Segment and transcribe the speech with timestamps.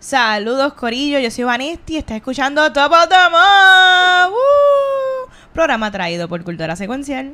[0.00, 1.18] Saludos, Corillo.
[1.18, 1.96] Yo soy Vanesti.
[1.96, 4.30] Estás escuchando Top of the Month.
[4.30, 5.32] ¡Woo!
[5.52, 7.32] Programa traído por Cultura Secuencial.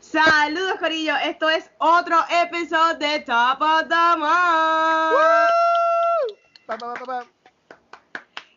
[0.00, 1.16] Saludos, Corillo.
[1.24, 5.63] Esto es otro episodio de Top of the Month.
[6.66, 7.26] Pa, pa, pa, pa.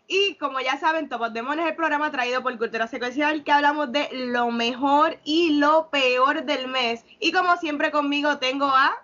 [0.08, 3.44] Y como ya saben, Top of the Month es el programa traído por Cultura Secuencial
[3.44, 7.04] que hablamos de lo mejor y lo peor del mes.
[7.20, 8.96] Y como siempre conmigo tengo a...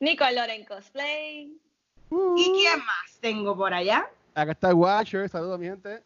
[0.00, 1.56] Nicole Loren Cosplay.
[2.36, 4.10] ¿Y quién más tengo por allá?
[4.34, 6.02] Acá está el Watcher, saludos mi gente.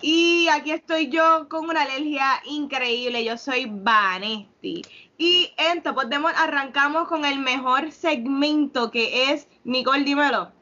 [0.00, 3.22] Y aquí estoy yo con una alergia increíble.
[3.22, 4.80] Yo soy Vanesti.
[5.18, 10.55] Y en Top of the Month arrancamos con el mejor segmento que es Nicole, dímelo.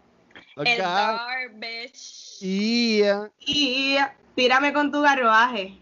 [0.56, 1.26] El Acá.
[1.26, 2.36] garbage.
[2.40, 3.02] Y
[3.40, 3.96] Y
[4.34, 5.74] tírame con tu garbaje.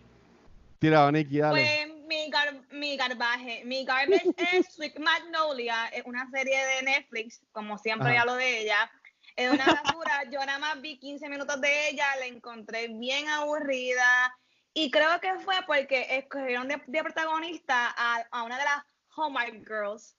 [0.78, 1.24] tira dale.
[1.50, 7.40] Pues mi, gar- mi garbaje, mi garbage es Sweet Magnolia, es una serie de Netflix,
[7.52, 8.18] como siempre Ajá.
[8.18, 8.90] ya lo de ella.
[9.36, 14.34] Es una basura, yo nada más vi 15 minutos de ella, la encontré bien aburrida
[14.74, 18.84] y creo que fue porque escogieron de, de protagonista a, a una de las
[19.16, 20.16] Hallmark Girls.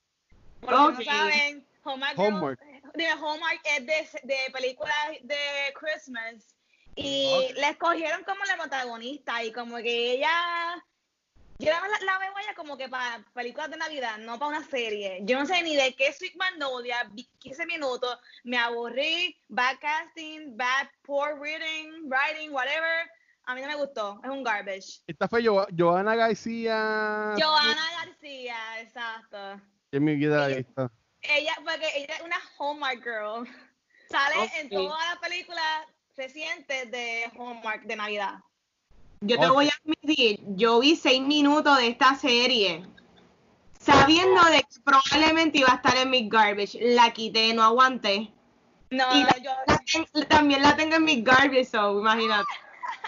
[0.61, 0.97] Por Ok.
[0.99, 2.59] si no saben, Hallmark, Hallmark.
[2.59, 5.35] Girls, dime, Hallmark es de, de películas de
[5.79, 6.55] Christmas
[6.95, 7.57] y Ok.
[7.57, 10.29] la escogieron como la protagonista y como que ella
[11.59, 15.19] yo la, la veo ella como que para películas de Navidad, no para una serie.
[15.23, 20.57] Yo no sé ni de qué Sweet Magnolia, vi 15 minutos, me aburrí, bad casting,
[20.57, 23.09] bad poor reading, writing, whatever.
[23.45, 25.01] A mí no me gustó, es un garbage.
[25.07, 27.35] Esta fue Jo- Joana García.
[27.39, 29.61] Joana García, exacto.
[29.91, 30.91] En mi vida visto
[31.23, 33.47] ella, porque ella es una Hallmark girl.
[34.09, 34.61] Sale okay.
[34.61, 35.61] en toda la película
[36.15, 38.35] reciente de Hallmark de Navidad.
[39.21, 42.85] Yo te voy a admitir, yo vi seis minutos de esta serie.
[43.79, 48.33] Sabiendo de que probablemente iba a estar en mi garbage, la quité, no aguanté.
[48.89, 49.05] No,
[49.41, 49.51] yo...
[50.27, 52.45] También la tengo en mi garbage, so imagínate.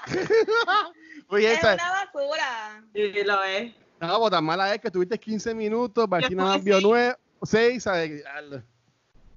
[1.28, 1.73] Oye, es esa...
[1.73, 2.84] una basura.
[2.94, 3.73] Sí, lo es.
[4.00, 7.84] No, pues tan mala es que tuviste 15 minutos, Vaginas vio 9, seis.
[7.84, 8.22] 9, 6, ¿sabes?
[8.23, 8.63] Diablo.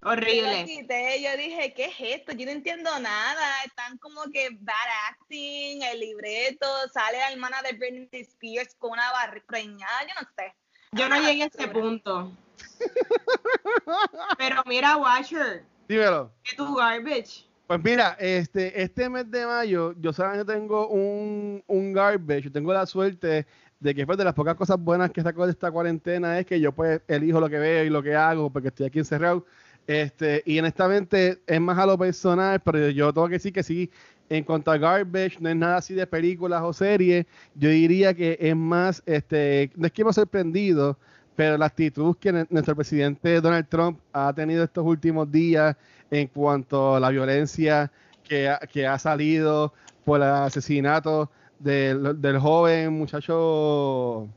[0.00, 0.64] Yo Horrible.
[0.64, 2.32] quité, yo dije, ¿qué es esto?
[2.32, 3.64] Yo no entiendo nada.
[3.66, 4.74] Están como que bad
[5.10, 10.28] acting, el libreto, sale la hermana de Britney Spears con una barra preñada, yo no
[10.36, 10.54] sé.
[10.92, 12.32] Yo no llegué a ese punto.
[14.38, 16.32] Pero mira, Watcher, Dímelo.
[16.44, 17.46] que tu garbage.
[17.66, 22.72] Pues mira, este, este mes de mayo yo solamente tengo un, un garbage, yo tengo
[22.72, 23.46] la suerte
[23.80, 26.60] de que pues de las pocas cosas buenas que saco de esta cuarentena es que
[26.60, 29.44] yo pues elijo lo que veo y lo que hago porque estoy aquí encerrado.
[29.86, 33.90] Este, y honestamente es más a lo personal, pero yo tengo que decir que sí,
[34.28, 37.24] en cuanto a garbage, no es nada así de películas o series,
[37.54, 40.98] yo diría que es más, este, no es que hemos sorprendido,
[41.34, 45.76] pero la actitud que nuestro presidente Donald Trump ha tenido estos últimos días
[46.10, 47.90] en cuanto a la violencia
[48.24, 49.72] que ha, que ha salido
[50.04, 54.28] por el asesinato del, del joven muchacho,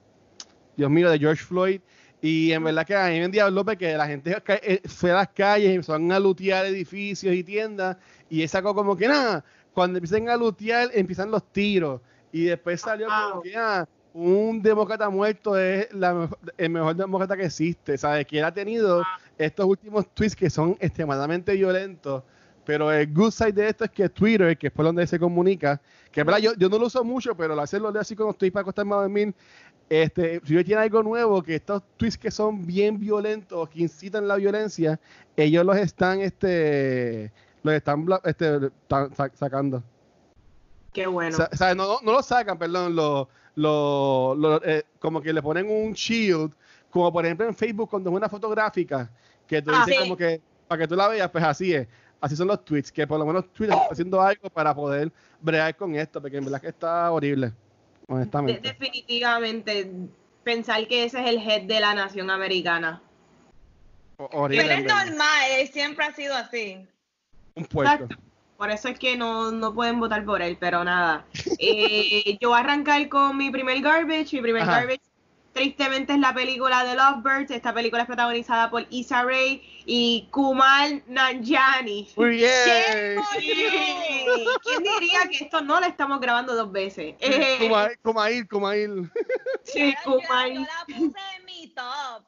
[0.76, 1.82] Dios mío, de George Floyd.
[2.22, 5.30] Y en verdad que a mí me López que la gente eh, fue a las
[5.30, 7.98] calles y empezaron a lutear edificios y tiendas
[8.30, 9.44] y él sacó como que nada,
[9.74, 12.00] cuando empiezan a lutear empiezan los tiros
[12.32, 17.46] y después salió como que ah, un demócrata muerto es la, el mejor demócrata que
[17.46, 18.28] existe, ¿sabes?
[18.28, 19.04] Que él ha tenido
[19.38, 22.24] estos últimos tweets que son extremadamente violentos,
[22.66, 25.82] pero el good side de esto es que Twitter, que es por donde se comunica,
[26.12, 28.32] que es verdad, yo, yo no lo uso mucho, pero lo hacerlo leo así cuando
[28.32, 29.34] estoy para acostarme a dormir,
[29.90, 34.28] este, si yo tiene algo nuevo, que estos tweets que son bien violentos, que incitan
[34.28, 35.00] la violencia,
[35.36, 37.32] ellos los están, este,
[37.64, 38.72] los están, este,
[39.34, 39.84] sacando.
[40.94, 41.38] Qué bueno.
[41.52, 45.70] O sea, no, no lo sacan, perdón, lo, lo, lo, eh, como que le ponen
[45.70, 46.54] un shield,
[46.90, 49.10] como por ejemplo en Facebook cuando es una fotográfica,
[49.48, 50.04] que tú Ah, dices sí.
[50.04, 51.88] como que, para que tú la veas, pues así es.
[52.22, 55.12] Así son los tweets, que por lo menos Twitter está haciendo algo para poder
[55.42, 57.54] bregar con esto, porque en verdad que está horrible, De-
[58.08, 58.60] honestamente.
[58.62, 59.92] definitivamente,
[60.44, 63.02] pensar que ese es el head de la nación americana.
[64.18, 64.74] O- Pero horrible.
[64.76, 66.88] es normal, él siempre ha sido así.
[67.56, 67.64] Un.
[67.64, 68.16] Exacto.
[68.58, 71.26] Por eso es que no, no pueden votar por él, pero nada.
[71.60, 74.34] Eh, yo voy a arrancar con mi primer garbage.
[74.34, 74.82] Mi primer Ajá.
[74.82, 75.02] garbage,
[75.54, 77.52] tristemente, es la película de Lovebirds.
[77.52, 82.10] Esta película es protagonizada por Issa Rae y Kumal Nanjiani.
[82.16, 83.20] Muy bien.
[84.64, 87.16] ¿Quién diría que esto no lo estamos grabando dos veces?
[87.20, 87.58] Eh,
[88.04, 89.12] como a ir.
[89.64, 92.24] sí, la- yo la puse en mi top.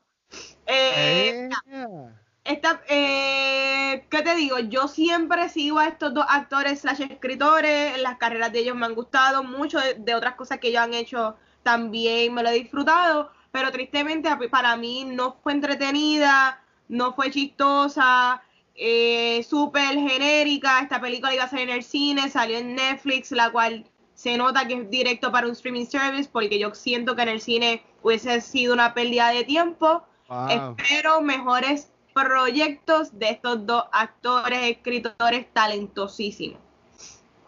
[0.65, 2.09] Eh, Eh.
[2.43, 4.59] esta, eh, ¿qué te digo?
[4.59, 8.95] Yo siempre sigo a estos dos actores slash escritores, las carreras de ellos me han
[8.95, 13.31] gustado mucho, de, de otras cosas que ellos han hecho también me lo he disfrutado,
[13.51, 18.41] pero tristemente para mí no fue entretenida, no fue chistosa,
[18.75, 20.81] eh, súper genérica.
[20.81, 24.67] Esta película iba a salir en el cine, salió en Netflix, la cual se nota
[24.67, 28.41] que es directo para un streaming service, porque yo siento que en el cine hubiese
[28.41, 30.03] sido una pérdida de tiempo.
[30.49, 36.62] Espero mejores proyectos de estos dos actores, escritores talentosísimos.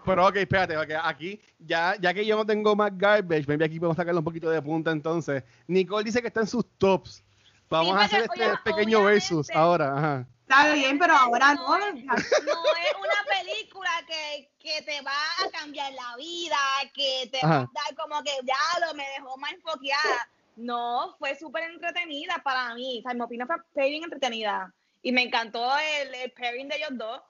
[0.06, 3.80] Pero ok, espérate, porque aquí, ya, ya que yo no tengo más garbage, maybe aquí
[3.80, 5.44] podemos sacarle un poquito de punta entonces.
[5.68, 7.24] Nicole dice que está en sus tops.
[7.70, 9.98] Vamos a hacer este pequeño versus ahora.
[9.98, 10.28] Ajá.
[10.48, 11.68] Está bien, pero ahora no.
[11.68, 16.58] No, es una película que, que, te va a cambiar la vida,
[16.94, 20.30] que te va a dar como que ya lo me dejó más enfoqueada.
[20.56, 23.00] No, fue súper entretenida para mí.
[23.00, 24.72] O sea, mi opinión fue bien entretenida.
[25.02, 27.22] Y me encantó el, pairing de ellos dos.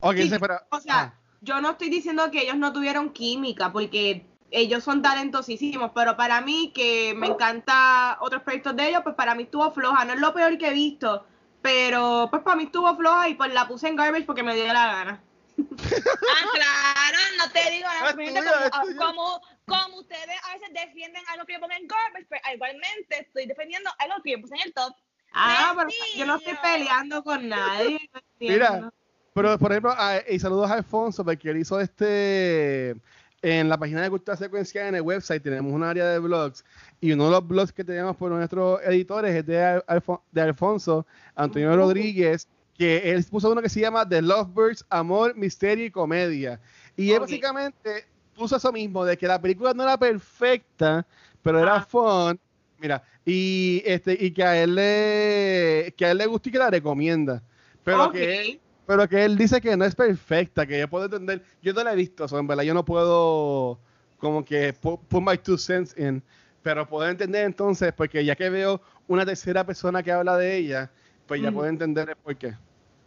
[0.00, 1.14] Ok, pero, o sea, ah.
[1.40, 6.40] Yo no estoy diciendo que ellos no tuvieron química, porque ellos son talentosísimos, pero para
[6.40, 10.04] mí, que me encanta otros proyectos de ellos, pues para mí estuvo floja.
[10.04, 11.26] No es lo peor que he visto,
[11.62, 14.66] pero pues para mí estuvo floja y pues la puse en garbage porque me dio
[14.72, 15.22] la gana.
[15.58, 18.70] ah, claro, no te digo nada.
[18.96, 23.46] Como, como, ustedes a veces defienden algo que yo pongo en garbage, pues igualmente estoy
[23.46, 24.94] defendiendo algo que yo puse en el top.
[25.32, 27.98] Ah, pero yo no estoy peleando con nadie.
[28.38, 28.90] Mira,
[29.38, 29.94] pero por ejemplo,
[30.28, 32.96] y saludos a Alfonso, porque él hizo este
[33.40, 36.64] en la página de Cultura Secuencial en el website tenemos un área de blogs
[37.00, 39.80] y uno de los blogs que tenemos por nuestros editores es de,
[40.32, 41.06] de Alfonso
[41.36, 46.60] Antonio Rodríguez, que él puso uno que se llama The Lovebirds, Amor, Misterio y Comedia.
[46.96, 51.06] Y él básicamente puso eso mismo, de que la película no era perfecta,
[51.42, 52.40] pero era fun.
[52.76, 56.58] Mira, y este, y que a él le, que a él le gusta y que
[56.58, 57.40] la recomienda.
[57.84, 61.44] Pero que él, pero que él dice que no es perfecta, que yo puedo entender,
[61.60, 63.78] yo no la he visto, en verdad yo no puedo
[64.16, 66.22] como que put, my two cents in,
[66.62, 70.90] pero puedo entender entonces, porque ya que veo una tercera persona que habla de ella,
[71.26, 72.56] pues ya puedo entender el por qué.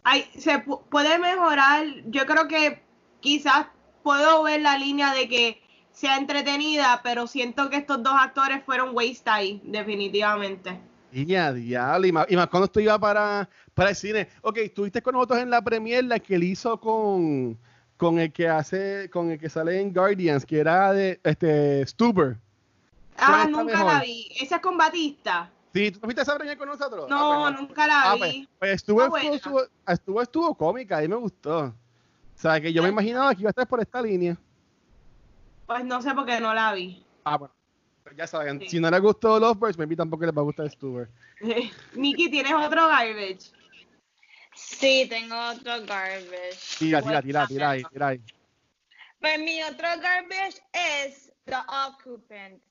[0.03, 2.79] Ay, se puede mejorar, yo creo que
[3.19, 3.65] quizás
[4.03, 5.63] puedo ver la línea de que
[5.93, 10.79] sea entretenida, pero siento que estos dos actores fueron waste ahí, definitivamente.
[11.11, 14.29] Ya, diablo, y más, y más cuando esto iba para, para el cine.
[14.41, 17.57] Ok, estuviste con nosotros en la premier, la que él hizo con,
[17.97, 22.37] con el que hace, con el que sale en Guardians, que era de este Stuber.
[23.17, 24.31] Ah, nunca la vi.
[24.39, 25.51] Esa es con Batista.
[25.73, 27.09] Sí, ¿tú fuiste a esa premier con nosotros?
[27.09, 28.49] No, ah, pues, nunca la ah, pues, vi.
[28.59, 31.65] Pues, estuvo, estuvo, estuvo, estuvo, cómica, a mí me gustó.
[31.65, 31.73] O
[32.35, 34.37] sea, que yo me imaginaba que iba a estar por esta línea.
[35.67, 37.05] Pues no sé por qué no la vi.
[37.23, 37.53] Ah, bueno.
[38.15, 41.09] Ya saben, si no les gustó Lovebirds, maybe tampoco les va a gustar Stuber.
[41.93, 43.51] Nikki, ¿tienes otro garbage?
[44.53, 46.77] Sí, tengo otro garbage.
[46.77, 48.21] Tira, tira, tira, tira ahí, tira ahí.
[49.19, 51.55] Pues mi otro garbage es The
[51.87, 52.61] Occupant.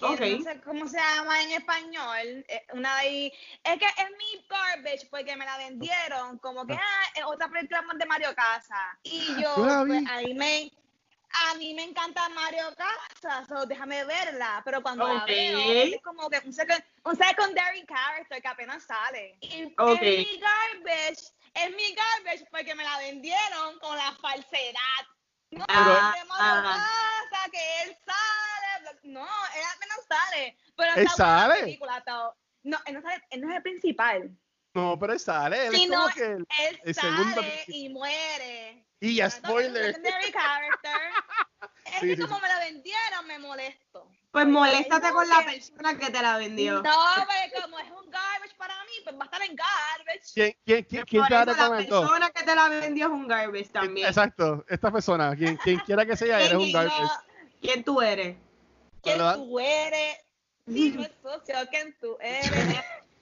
[0.00, 0.38] Okay.
[0.38, 2.44] No sé cómo se llama en español.
[2.48, 3.32] Eh, una ahí.
[3.62, 7.84] Es que es mi garbage porque me la vendieron como que ah, es otra película
[7.96, 8.98] de Mario Casa.
[9.04, 9.54] Y yo,
[9.86, 10.72] pues, ahí me
[11.32, 16.28] a mí me encanta Mario Casas, so déjame verla, pero cuando la veo es como
[16.28, 19.36] que un, secondary character que apenas sale.
[19.40, 25.06] Y es mi garbage, es mi garbage porque me la vendieron con la falsedad.
[25.50, 30.56] No, ah, de Mario Casas, que él sale, no, él apenas sale.
[30.76, 31.60] Pero ¿Él sale?
[31.60, 32.02] película,
[32.62, 34.30] no, él no, sale, él no es el principal.
[34.74, 37.42] No, pero él sale, él es como que el, él el sale segundo...
[37.68, 38.86] y muere.
[39.02, 40.00] Y ya spoiler.
[42.06, 44.08] Que como me la vendieron, me molesto.
[44.30, 46.82] Pues moléstate con la persona que te la vendió.
[46.82, 50.32] No, pero como es un garbage para mí, pues va a estar en garbage.
[50.34, 52.00] ¿Quién, quién, quién, quién te la recomendó?
[52.00, 54.06] La persona que te la vendió es un garbage también.
[54.06, 57.10] Exacto, esta persona, quien, quien quiera que sea, eres un garbage.
[57.60, 58.36] ¿Quién tú eres?
[59.02, 60.18] ¿Quién tú eres?
[60.66, 62.50] Dime, socio, ¿quién tú eres?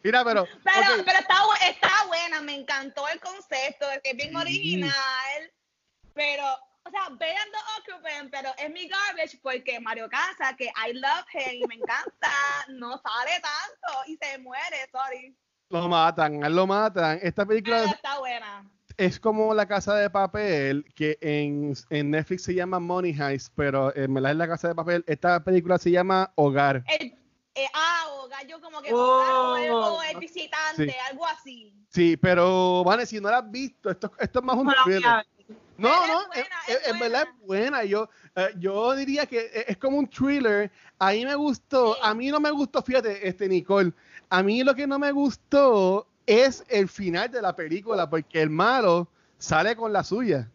[0.02, 0.46] Mira, pero.
[0.64, 1.36] Pero, pero está,
[1.68, 4.92] está, buena, me encantó el concepto, es que es bien original.
[6.14, 6.44] Pero,
[6.84, 11.26] o sea, vean The Occupant, pero es mi garbage porque Mario Casa, que I love
[11.34, 12.30] him y me encanta,
[12.68, 15.36] no sale tanto y se muere, sorry.
[15.68, 17.20] Lo matan, lo matan.
[17.22, 18.68] Esta película está buena.
[18.96, 23.94] Es como La Casa de Papel, que en, en Netflix se llama Money Heist, pero
[23.94, 25.04] en es La Casa de Papel.
[25.06, 26.82] Esta película se llama Hogar.
[26.98, 27.14] El,
[27.54, 31.72] eh, ah, Hogar, yo como que oh, Hogar o el, visitante, algo así.
[31.88, 35.24] Sí, pero, vale, si no la has visto, esto, esto es más un thriller.
[35.80, 36.20] No, no,
[36.86, 37.84] en verdad es buena.
[37.84, 40.70] Yo, eh, yo diría que e, es como un thriller.
[40.98, 43.92] A mí me gustó, a mí no me gustó, fíjate, este Nicole,
[44.28, 48.50] a mí lo que no me gustó es el final de la película, porque el
[48.50, 49.08] malo
[49.38, 50.48] sale con la suya.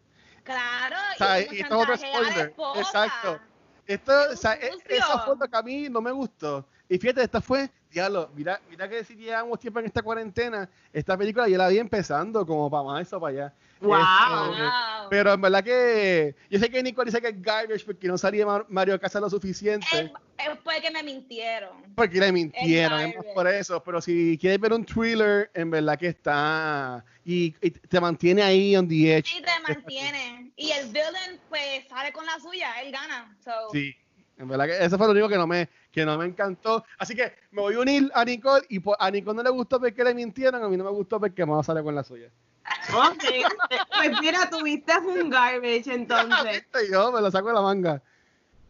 [0.44, 2.54] Claro, O sea, y, y esto es otro spoiler.
[2.76, 3.40] Exacto.
[3.86, 6.66] Esto, o sea, e- esa foto que a mí no me gustó.
[6.88, 11.16] Y fíjate, esta fue, diablo, mira, mira que si llevamos tiempo en esta cuarentena, esta
[11.16, 13.54] película ya la vi empezando como para marzo, para allá.
[13.80, 13.94] Wow.
[13.94, 15.08] Este, Wow.
[15.10, 18.44] pero en verdad que yo sé que Nicole dice que es garbage porque no salía
[18.46, 19.86] Mar- Mario Casas lo suficiente.
[19.92, 20.04] Es,
[20.38, 21.70] es porque me mintieron.
[21.94, 23.34] Porque le mintieron, es más garbage.
[23.34, 23.82] por eso.
[23.84, 27.04] Pero si quieres ver un thriller, en verdad que está.
[27.24, 29.26] Y, y te mantiene ahí on the edge.
[29.30, 30.52] Sí, te mantiene.
[30.56, 33.36] Y el villain, pues, sale con la suya, él gana.
[33.44, 33.94] So, Sí.
[34.38, 36.84] En verdad que eso fue lo único que no me, que no me encantó.
[36.98, 38.66] Así que me voy a unir a Nicole.
[38.68, 40.62] Y por- a Nicole no le gustó porque le mintieron.
[40.62, 42.28] A mí no me gustó porque no sale con la suya.
[42.94, 43.24] Ok.
[43.96, 46.66] Pues mira, tuviste un garbage entonces.
[46.92, 48.02] Yo me lo saco de la manga.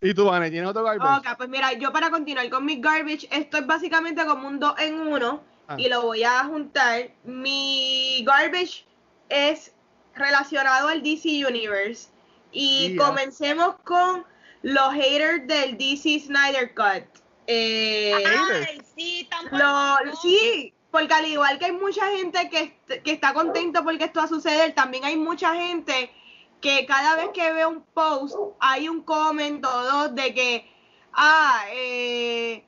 [0.00, 1.18] ¿Y tú, Vane, tienes otro garbage?
[1.28, 4.75] Ok, pues mira, yo para continuar con mi garbage, esto es básicamente como un 2
[4.78, 5.75] en 1 Ah.
[5.78, 7.11] y lo voy a juntar.
[7.25, 8.87] Mi garbage
[9.30, 9.73] es
[10.14, 12.11] relacionado al DC Universe
[12.52, 13.04] y Yeah.
[13.06, 14.25] comencemos con
[14.63, 17.05] los haters del DC Snyder Cut.
[17.47, 19.57] Eh, Ay, sí, tampoco.
[19.57, 24.21] lo, sí, porque al igual que hay mucha gente que, que está contento porque esto
[24.21, 26.11] va a suceder, también hay mucha gente
[26.61, 30.71] que cada vez que ve un post hay un comment o dos de que,
[31.13, 32.65] ah, eh,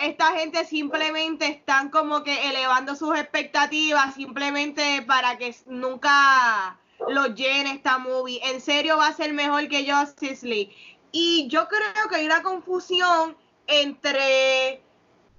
[0.00, 7.72] esta gente simplemente están como que elevando sus expectativas simplemente para que nunca lo llene
[7.72, 8.40] esta movie.
[8.44, 10.74] En serio va a ser mejor que Justice League.
[11.16, 13.36] Y yo creo que hay una confusión
[13.68, 14.82] entre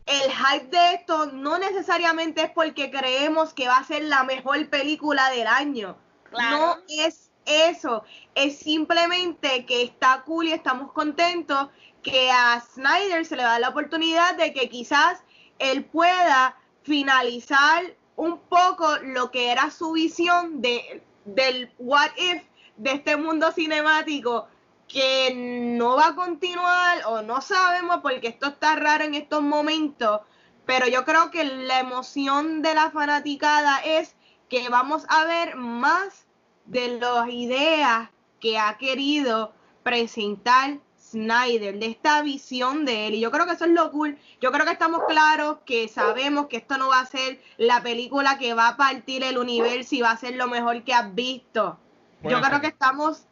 [0.06, 4.70] el hype de esto no necesariamente es porque creemos que va a ser la mejor
[4.70, 5.98] película del año.
[6.30, 6.58] Claro.
[6.58, 8.06] No es eso.
[8.36, 11.68] Es simplemente que está cool y estamos contentos
[12.02, 15.24] que a Snyder se le da la oportunidad de que quizás
[15.60, 17.84] él pueda finalizar
[18.16, 22.44] un poco lo que era su visión de, del what if
[22.78, 24.48] de este mundo cinemático
[24.88, 30.22] que no va a continuar o no sabemos porque esto está raro en estos momentos,
[30.66, 34.16] pero yo creo que la emoción de la fanaticada es
[34.50, 36.26] que vamos a ver más
[36.66, 40.80] de las ideas que ha querido presentar
[41.16, 43.16] Snyder, de esta visión de él.
[43.16, 44.18] Y yo creo que eso es lo cool.
[44.42, 48.38] Yo creo que estamos claros que sabemos que esto no va a ser la película
[48.38, 51.78] que va a partir el universo y va a ser lo mejor que has visto.
[52.24, 53.28] Yo creo que estamos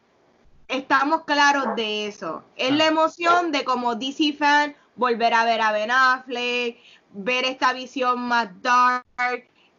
[0.67, 2.43] estamos claros de eso.
[2.55, 2.75] Es Ah.
[2.75, 6.77] la emoción de como DC fan volver a ver a Ben Affleck,
[7.11, 9.05] ver esta visión más dark,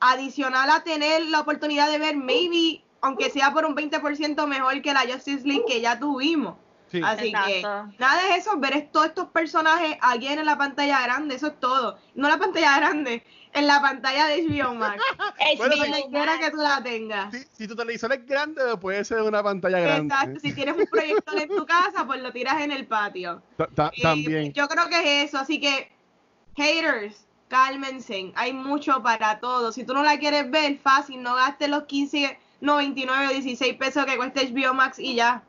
[0.00, 4.92] adicional a tener la oportunidad de ver maybe, aunque sea por un 20% mejor que
[4.92, 6.56] la Justice League que ya tuvimos.
[6.98, 7.02] Sí.
[7.04, 7.62] Así que
[7.98, 11.98] nada de eso, ver todos estos personajes aquí en la pantalla grande, eso es todo.
[12.14, 15.02] No la pantalla grande, en la pantalla de HBO Max.
[15.56, 17.32] Bueno, donde quiera que tú la tengas.
[17.34, 20.14] Si, si tu televisor es grande, puede ser una pantalla grande.
[20.14, 23.42] Exacto, si tienes un proyector en tu casa, pues lo tiras en el patio.
[23.56, 24.52] Ta- ta- Eh, También.
[24.52, 25.90] yo creo que es eso, así que
[26.56, 29.74] haters, cálmense, hay mucho para todos.
[29.74, 33.74] Si tú no la quieres ver, fácil, no gastes los 15, no 29 o 16
[33.74, 35.42] pesos que cuesta HBO Max y ya.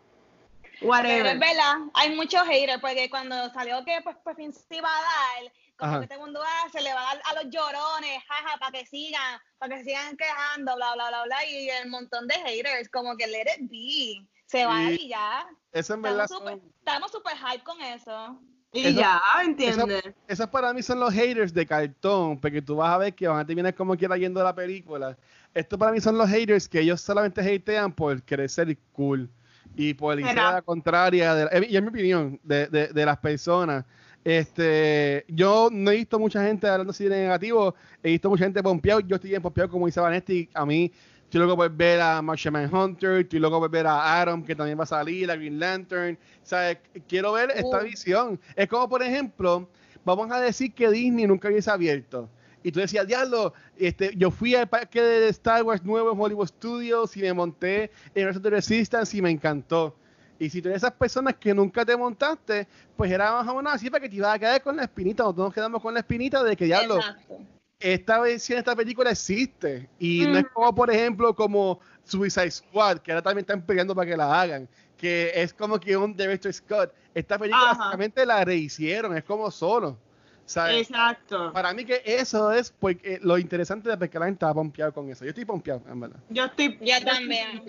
[0.80, 1.26] Pero Whatever.
[1.28, 5.02] es verdad, hay muchos haters, porque cuando salió que pues, pues fin se iba a
[5.02, 6.02] dar, como Ajá.
[6.02, 8.72] que todo el mundo ah, se le va a dar a los llorones, jaja, para
[8.72, 12.90] que sigan, para que sigan quejando, bla, bla, bla, bla, y el montón de haters,
[12.90, 14.98] como que let it be, se va Sí.
[15.02, 15.46] y ya.
[15.72, 18.40] Eso en verdad Estamos súper son- estamos super hype con eso.
[18.72, 20.04] y eso- ya, ¿entiendes?
[20.28, 23.40] Esos para mí son los haters de cartón, porque tú vas a ver que van
[23.40, 25.18] a terminar como quiera yendo la película.
[25.54, 29.30] Esto para mí son los haters que ellos solamente hatean por querer ser cool
[29.78, 33.86] y a la contraria, de, eh, y es mi opinión, de, de- de las personas.
[34.24, 38.64] Este, yo no he visto mucha gente hablando así de negativo, he visto mucha gente
[38.64, 40.92] pompeado, yo estoy bien pompeado como dice Vanetti, a mí
[41.24, 44.80] estoy loco por ver a Martian Hunter, estoy loco por ver a Adam que también
[44.80, 46.80] va a salir, a Green Lantern, ¿sabes?
[47.08, 47.84] Quiero ver esta Uh.
[47.84, 48.40] visión.
[48.56, 49.70] Es como por ejemplo,
[50.04, 52.28] vamos a decir que Disney nunca hubiese abierto.
[52.66, 56.48] Y tú decías, diablo, este, yo fui al parque de Star Wars nuevo en Hollywood
[56.48, 59.96] Studios y me monté en the Resistance y me encantó.
[60.40, 62.68] Y si tú eres esas personas que nunca te montaste,
[62.98, 65.22] pues era más o menos así para que te ibas a quedar con la espinita.
[65.22, 67.38] Nosotros nos quedamos con la espinita de que, diablo, Exacto.
[67.80, 69.88] esta versión esta película existe.
[70.00, 70.48] Y no es Mm.
[70.52, 74.68] como, por ejemplo, como Suicide Squad, que ahora también están peleando para que la hagan.
[74.98, 76.92] Que es como que un Director Scott.
[77.14, 77.78] Esta película Ajá.
[77.78, 80.00] básicamente la rehicieron, es como solo.
[80.46, 80.90] ¿Sabes?
[80.90, 81.52] Exacto.
[81.54, 85.10] Para mí que eso es porque lo interesante de porque la gente estaba pompeado con
[85.10, 85.24] eso.
[85.26, 86.20] Yo estoy pompeado, en verdad.
[86.30, 86.78] Yo estoy.
[86.82, 87.64] Yo estoy también.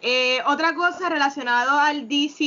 [0.00, 2.44] Eh, otra cosa relacionada al DC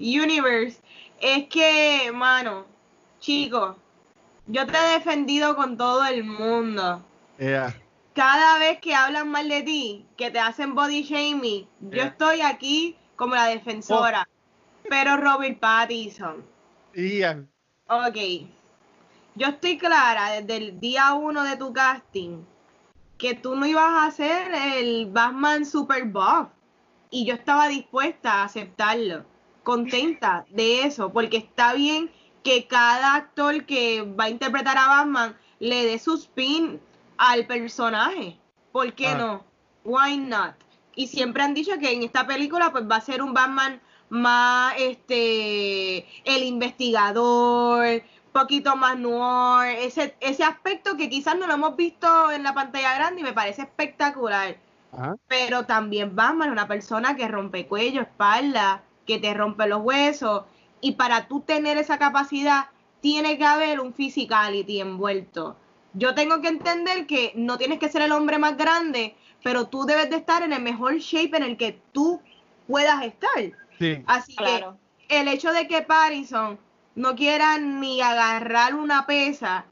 [0.00, 0.80] Universe
[1.20, 2.66] es que, mano,
[3.20, 3.76] chicos,
[4.46, 7.04] yo te he defendido con todo el mundo.
[7.38, 7.74] Yeah.
[8.14, 12.06] cada vez que hablan mal de ti, que te hacen body shaming, yo Yeah.
[12.08, 14.28] estoy aquí como la defensora.
[14.88, 16.44] Pero Robert Pattinson,
[16.94, 17.42] Y ya,
[17.88, 18.16] ok,
[19.34, 22.44] yo estoy clara desde el día uno de tu casting
[23.18, 26.48] que tú no ibas a ser el Batman Super Buff.
[27.10, 29.24] Y yo estaba dispuesta a aceptarlo,
[29.62, 32.10] contenta de eso, porque está bien
[32.42, 36.80] que cada actor que va a interpretar a Batman le dé su spin
[37.18, 38.38] al personaje.
[38.72, 39.14] ¿Por qué Ah.
[39.14, 39.44] no?
[39.84, 40.54] Why not?
[40.96, 43.80] Y siempre han dicho que en esta película pues va a ser un Batman
[44.12, 51.76] más este el investigador, poquito más noir, ese, ese aspecto que quizás no lo hemos
[51.76, 54.58] visto en la pantalla grande y me parece espectacular.
[54.92, 55.16] ajá.
[55.28, 60.44] Pero también Batman es una persona que rompe cuello, espalda, que te rompe los huesos.
[60.82, 62.66] Y para tú tener esa capacidad,
[63.00, 65.56] tiene que haber un physicality envuelto.
[65.94, 69.84] Yo tengo que entender que no tienes que ser el hombre más grande, pero tú
[69.86, 72.20] debes de estar en el mejor shape en el que tú
[72.66, 73.61] puedas estar.
[73.78, 74.02] Sí.
[74.06, 74.78] Así Claro.
[75.08, 76.58] que el hecho de que Pattinson
[76.94, 79.64] no quiera ni agarrar una pesa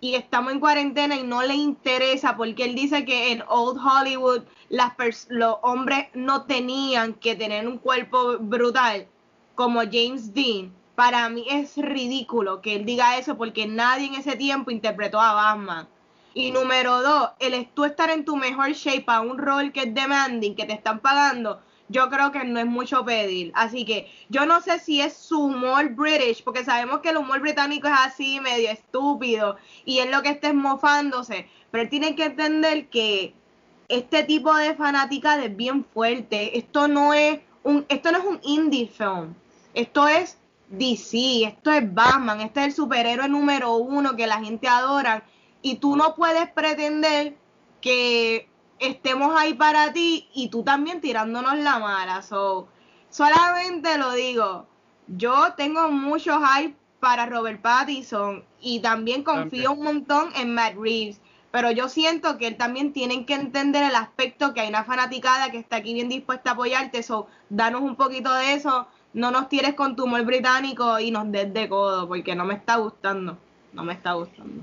[0.00, 4.42] y estamos en cuarentena y no le interesa porque él dice que en Old Hollywood
[4.68, 4.92] las
[5.28, 9.06] los hombres no tenían que tener un cuerpo brutal
[9.54, 10.72] como James Dean.
[10.94, 15.32] Para mí es ridículo que él diga eso porque nadie en ese tiempo interpretó a
[15.32, 15.88] Batman.
[16.34, 19.80] Y número dos, el es- tú estar en tu mejor shape a un rol que
[19.80, 23.50] es demanding, que te están pagando, yo creo que no es mucho pedir.
[23.54, 27.40] Así que yo no sé si es su humor british, porque sabemos que el humor
[27.40, 31.48] británico es así, medio estúpido, y es lo que está mofándose.
[31.70, 33.34] Pero él tiene que entender que
[33.88, 36.58] este tipo de fanaticada es bien fuerte.
[36.58, 39.34] Esto no es un, esto no es un indie film.
[39.74, 44.68] Esto es DC, esto es Batman, este es el superhéroe número uno que la gente
[44.68, 45.24] adora.
[45.62, 47.34] Y tú no puedes pretender
[47.80, 48.48] que
[48.80, 52.22] estemos ahí para ti y tú también tirándonos la mala.
[52.22, 52.68] So,
[53.10, 54.66] solamente lo digo,
[55.06, 61.20] yo tengo mucho hype para Robert Pattinson y también confío un montón en Matt Reeves.
[61.50, 65.50] Pero yo siento que él también tienen que entender el aspecto que hay una fanaticada
[65.50, 67.02] que está aquí bien dispuesta a apoyarte.
[67.02, 68.86] So, danos un poquito de eso.
[69.14, 72.54] No nos tires con tu humor británico y nos des de codo, porque no me
[72.54, 73.38] está gustando.
[73.72, 74.62] No me está gustando.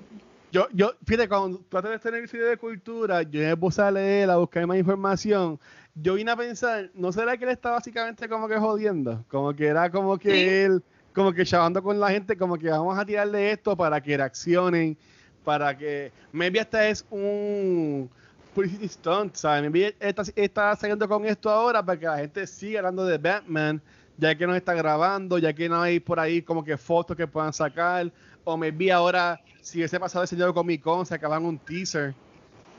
[0.55, 3.91] Yo, yo, fíjate, cuando traté de tener el sitio de cultura, yo me puse a
[3.91, 5.59] leer, a buscar más información.
[5.93, 9.21] Yo vine a pensar, ¿no será que él está básicamente como que jodiendo?
[9.27, 10.47] Como que era como que Sí.
[10.47, 14.15] él, como que chavando con la gente, como que vamos a tirarle esto para que
[14.15, 14.97] reaccionen,
[15.43, 18.09] para que, maybe hasta es un
[18.53, 19.61] publicity stunt, ¿sabes?
[19.69, 23.81] Maybe está, está saliendo con esto ahora para que la gente siga hablando de Batman,
[24.17, 27.27] ya que no está grabando, ya que no hay por ahí como que fotos que
[27.27, 28.09] puedan sacar,
[28.45, 32.15] o maybe ahora, si ese pasado ese Comic Con, se acaban un teaser,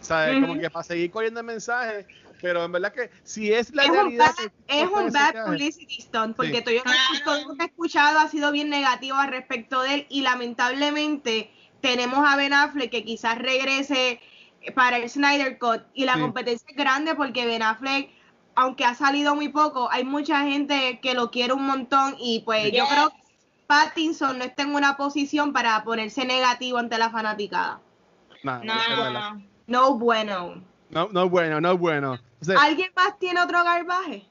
[0.01, 0.41] ¿sabes?
[0.41, 0.61] Como Ujú.
[0.63, 2.07] que para seguir corriendo el mensaje,
[2.41, 4.27] pero en verdad que si es la es un realidad...
[4.27, 6.63] bad, que- es que un bad publicity stunt, porque Sí.
[6.63, 6.99] todo, yo- Claro.
[7.25, 11.51] todo lo que he escuchado ha sido bien negativo al respecto de él y lamentablemente
[11.81, 14.21] tenemos a Ben Affleck que quizás regrese
[14.75, 16.21] para el Snyder Cut y la Sí.
[16.21, 18.11] competencia es grande porque Ben Affleck
[18.59, 22.73] aunque ha salido muy poco, hay mucha gente que lo quiere un montón y pues
[22.73, 23.17] yo creo que
[23.67, 27.81] Pattinson no está en una posición para ponerse negativo ante la fanaticada.
[28.43, 29.43] Nah, No, es no, no.
[29.67, 30.63] No bueno.
[30.91, 32.19] No, no es bueno, no es bueno.
[32.61, 34.25] ¿Alguien más tiene otro garbaje?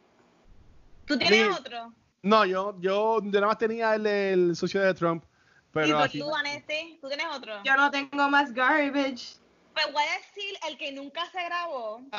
[1.05, 1.93] ¿Tú tienes Mi- otro?
[2.21, 5.23] no, yo, yo, yo nada más tenía el, el socio de Trump,
[5.71, 6.97] pero ¿Y tú, así- tú, Vanesti?
[7.01, 7.61] ¿Tú tienes otro?
[7.63, 9.35] Yo no tengo más garbage.
[9.73, 11.99] Pues voy a decir el que nunca se grabó.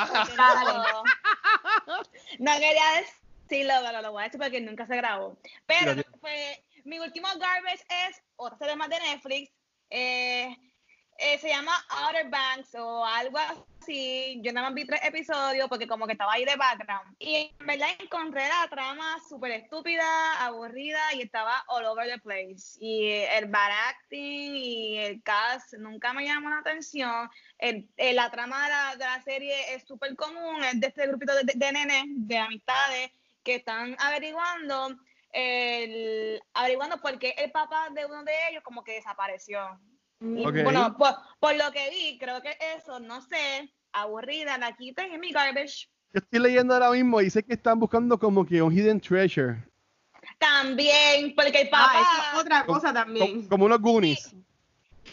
[2.38, 5.38] no, quería decirlo, pero lo voy a decir porque nunca se grabó.
[5.66, 9.52] Pero fue, mi último garbage es otra serie más de Netflix.
[9.90, 10.56] eh,
[11.18, 14.38] eh, se llama Outer Banks o algo así.
[14.42, 17.16] Yo nada más vi tres episodios porque como que estaba ahí de background.
[17.18, 22.76] Y en verdad encontré la trama súper estúpida, aburrida y estaba all over the place.
[22.80, 27.30] Y el bad acting y el cast nunca me llamó la atención.
[27.58, 31.06] El- el- la trama de la, de la serie es súper común, es de este
[31.06, 33.10] grupito de, de, de nenes, de amistades,
[33.42, 34.98] que están averiguando,
[35.36, 39.60] el, averiguando por qué el papá de uno de ellos como que desapareció.
[40.20, 40.42] Y.
[40.42, 45.20] Bueno, por, por lo que vi, creo que eso, no sé, aburrida, la quité en
[45.20, 45.88] mi garbage.
[46.14, 49.62] yo estoy leyendo ahora mismo y dice que están buscando como que un hidden treasure,
[50.38, 52.00] También, porque el Ah, papá...
[52.00, 53.46] eso es otra cosa también.
[53.48, 54.34] como unos Goonies.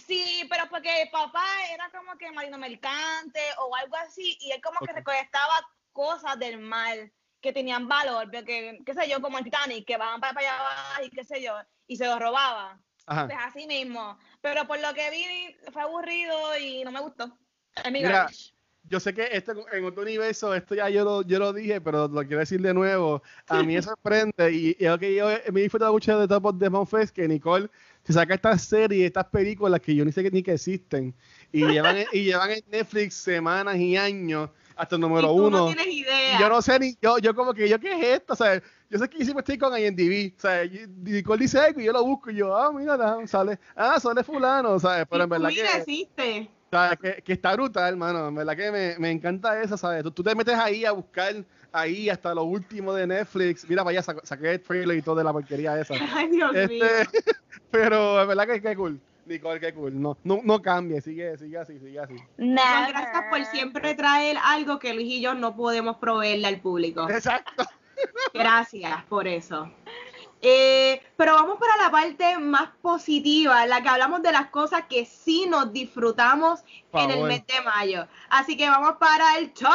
[0.08, 4.62] Sí, pero porque el papá era como que marino mercante o algo así, y él
[4.62, 5.54] como que recolectaba
[5.92, 6.98] cosas del mar
[7.44, 11.04] que tenían valor, porque, qué sé yo, como el Titanic, que van para allá abajo
[11.06, 11.54] y qué sé yo,
[11.86, 12.80] y se los robaba.
[13.06, 13.26] Ajá.
[13.28, 14.18] Pues así mismo.
[14.40, 17.38] Pero por lo que vi, fue aburrido y no me gustó.
[17.84, 18.30] Es mi Mira,
[18.86, 22.08] yo sé que esto en otro universo, esto ya yo lo, yo lo dije, pero
[22.08, 23.22] lo quiero decir de nuevo.
[23.48, 26.60] A mí me sorprende y, y que yo me he disfrutado mucho de Top of
[26.60, 27.70] the Fest que Nicole
[28.06, 31.14] se saca estas series, estas películas que yo ni sé que, ni que existen
[31.52, 35.58] y llevan, y llevan en Netflix semanas y años hasta el número y tú uno.
[35.58, 36.36] No tienes idea.
[36.36, 38.62] Y yo no sé ni, yo, yo como que, yo qué es esto, o sea,
[38.90, 40.64] yo sé que siempre estoy con IMDb, o sea,
[41.04, 44.80] Nicole dice algo y yo lo busco y yo, ah, mira, sale, ah, sale fulano,
[44.80, 45.06] ¿sabes?
[45.10, 45.78] Pero en verdad mira, que...
[45.78, 46.50] existe.
[46.72, 47.00] ¿sabes?
[47.00, 50.04] Que, que está brutal, hermano, en verdad que me, me encanta eso, ¿sabes?
[50.04, 54.02] Tú, tú, te metes ahí a buscar ahí hasta lo último de Netflix, mira, vaya,
[54.02, 55.96] saqué el trailer y todo de la porquería esa.
[56.14, 56.86] Ay, Dios este, mío.
[57.72, 59.00] pero en verdad que qué cool.
[59.26, 60.02] Nicole, qué cool.
[60.02, 62.16] No, no, no cambie, sigue, sigue así, sigue así.
[62.38, 67.10] Muchas gracias por siempre traer algo que Luis y yo no podemos proveerle al público.
[67.10, 67.66] Exacto.
[68.34, 69.72] Gracias por eso.
[70.46, 75.06] Eh, pero vamos para la parte más positiva, la que hablamos de las cosas que
[75.06, 78.08] sí nos disfrutamos en el mes de mayo.
[78.30, 79.70] Así que vamos para el top.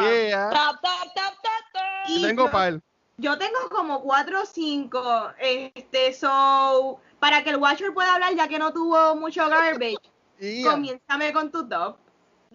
[0.00, 0.48] Yeah.
[0.48, 2.08] Top, top, top, top, top.
[2.08, 2.80] Y tengo par.
[3.16, 5.02] Yo tengo como cuatro o cinco.
[5.38, 9.96] Este, so, para que el Watcher pueda hablar, ya que no tuvo mucho garbage,
[10.40, 10.72] Yeah.
[10.72, 11.96] comiénzame con tu top.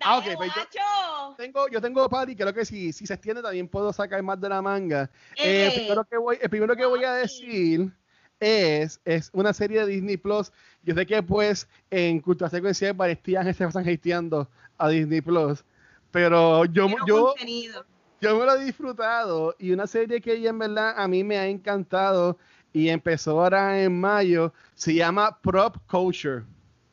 [0.02, 1.36] Ah, ok, Dale, pues yo-.
[1.38, 4.40] Tengo, yo tengo par y creo que si, si se extiende también puedo sacar más
[4.40, 5.10] de la manga.
[5.38, 5.76] Eh, el, Eh.
[5.76, 7.92] primero que voy, el primero que voy a decir
[8.40, 10.52] es, es una serie de Disney Plus.
[10.84, 15.64] Yo sé que pues en Cultura Secuencial varios tías se están hateando a Disney Plus.
[16.12, 17.86] Pero yo, yo, contenido.
[18.22, 21.48] Yo me lo he disfrutado y una serie que en verdad a mí me ha
[21.48, 22.38] encantado
[22.74, 26.44] y empezó ahora en mayo, se llama Prop Culture.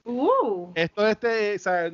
[0.04, 1.90] Uh, Esto este, o sea,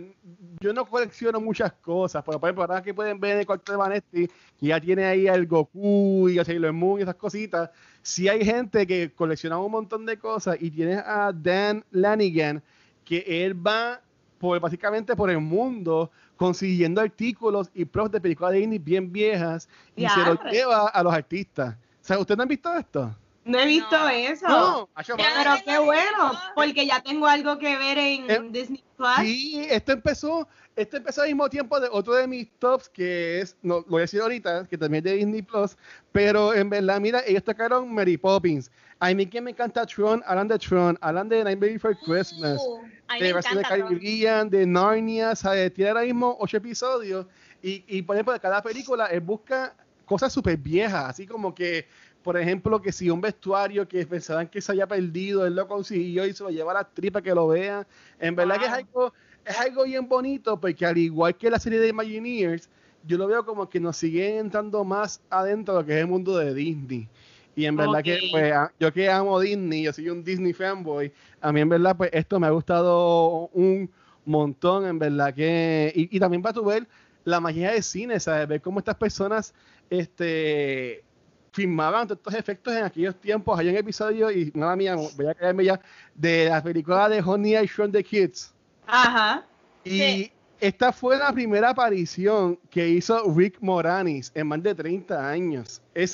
[0.60, 3.72] yo no colecciono muchas cosas, pero por ejemplo, ahora que pueden ver en el corte
[3.72, 7.70] de Vanetti, que ya tiene ahí al Goku y a Sailor Moon y esas cositas,
[8.02, 12.62] sí hay gente que colecciona un montón de cosas y tienes a Dan Lanigan,
[13.02, 14.02] que él va
[14.38, 16.10] por básicamente por el mundo
[16.42, 21.02] consiguiendo artículos y props de películas de Disney bien viejas y se los lleva a
[21.02, 21.76] los artistas.
[22.00, 23.16] O sea, ¿ustedes no han visto esto?
[23.44, 24.09] no he visto No.
[24.09, 24.46] eso.
[24.48, 24.88] No.
[25.16, 26.38] Pero qué bueno, No.
[26.55, 29.09] porque ya tengo algo que ver en Eh, Disney Plus.
[29.20, 33.57] Sí, esto empezó, esto empezó al mismo tiempo de otro de mis tops que es,
[33.62, 35.76] no lo voy a decir ahorita, que también es de Disney Plus,
[36.12, 38.70] pero en verdad, mira, ellos tocaron Mary Poppins.
[39.00, 42.76] A mí que me encanta Tron, hablan de Tron, hablan de Nightmare Before Christmas, Uh,
[42.78, 42.87] a mí
[43.18, 43.62] de Versión de.
[43.62, 45.72] Caribbean, de Narnia, ¿sabes?
[45.72, 47.27] Tiene ahora mismo ocho episodios
[47.62, 51.87] y, y por ejemplo, de cada película él busca cosas súper viejas, así como que,
[52.22, 56.27] por ejemplo, que si un vestuario que pensaban que se había perdido, él lo consiguió
[56.27, 57.87] y se lo lleva a la tripa que lo vean.
[58.18, 59.12] En verdad que es algo,
[59.44, 62.68] es algo bien bonito, porque al igual que la serie de Imagineers,
[63.05, 66.07] yo lo veo como que nos siguen entrando más adentro de lo que es el
[66.07, 67.09] mundo de Disney.
[67.54, 71.52] Y en verdad que, pues, yo que amo Disney, yo soy un Disney fanboy, a
[71.52, 73.90] mí en verdad, pues, esto me ha gustado un
[74.24, 75.92] montón, en verdad que...
[75.94, 76.86] Y, y también para tu ver
[77.24, 78.48] la magia del cine, ¿sabes?
[78.48, 79.54] Ver cómo estas personas,
[79.90, 81.04] este
[81.52, 83.58] filmaban todos estos efectos en aquellos tiempos.
[83.58, 85.80] Hay un episodio, y nada mía, voy a caerme ya,
[86.14, 88.54] de la película de Honey I Shrunk the Kids.
[88.86, 89.44] Ajá.
[89.84, 90.32] Y Sí.
[90.62, 95.83] Esta fue la primera aparición que hizo Rick Moranis en más de 30 años.
[95.94, 96.09] En-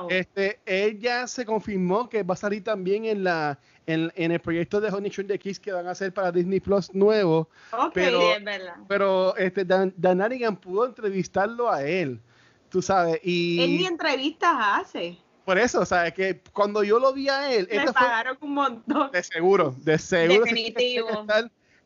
[0.00, 0.08] Wow.
[0.10, 4.40] este, él ya se confirmó que va a salir también en la en, en el
[4.40, 7.48] proyecto de Honey Shrunk the Kids que van a hacer para Disney Plus nuevo.
[7.72, 7.92] ok.
[7.94, 8.74] pero- es verdad.
[8.88, 12.20] Pero este Dan, Dan pudo entrevistarlo a él,
[12.68, 15.16] tú sabes, y Él ni entrevistas hace.
[15.44, 19.12] por eso, sabes que cuando yo lo vi a él, fue pagaron un montón.
[19.12, 20.40] de seguro, de seguro.
[20.44, 21.24] Definitivo.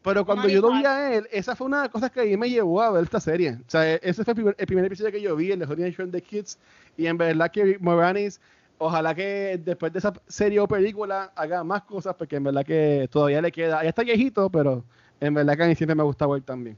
[0.03, 2.25] Pero cuando yo lo vi a él, esa fue una de las cosas que a
[2.25, 3.59] mí me llevó a ver esta serie.
[3.67, 5.89] O sea, ese fue el primer, el primer episodio que yo vi, el de Honey
[5.89, 6.59] I Shrunk the Kids,
[6.97, 8.41] y en verdad que Rick Moranis,
[8.79, 13.09] ojalá que después de esa serie o película haga más cosas, porque en verdad que
[13.11, 14.85] todavía le queda, ya está viejito, pero
[15.21, 16.77] en verdad que a mí siempre me gusta ver también.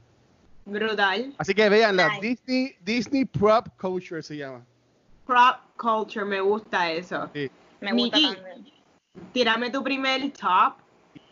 [0.65, 1.33] Brutal.
[1.37, 2.19] Así que vean, la.
[2.21, 4.65] Disney, Disney Prop Culture se llama.
[5.25, 7.29] Prop culture, me gusta eso.
[7.33, 7.49] Sí.
[7.81, 8.35] Me gusta Miki.
[8.35, 8.73] también.
[9.31, 10.75] Tírame tu primer top.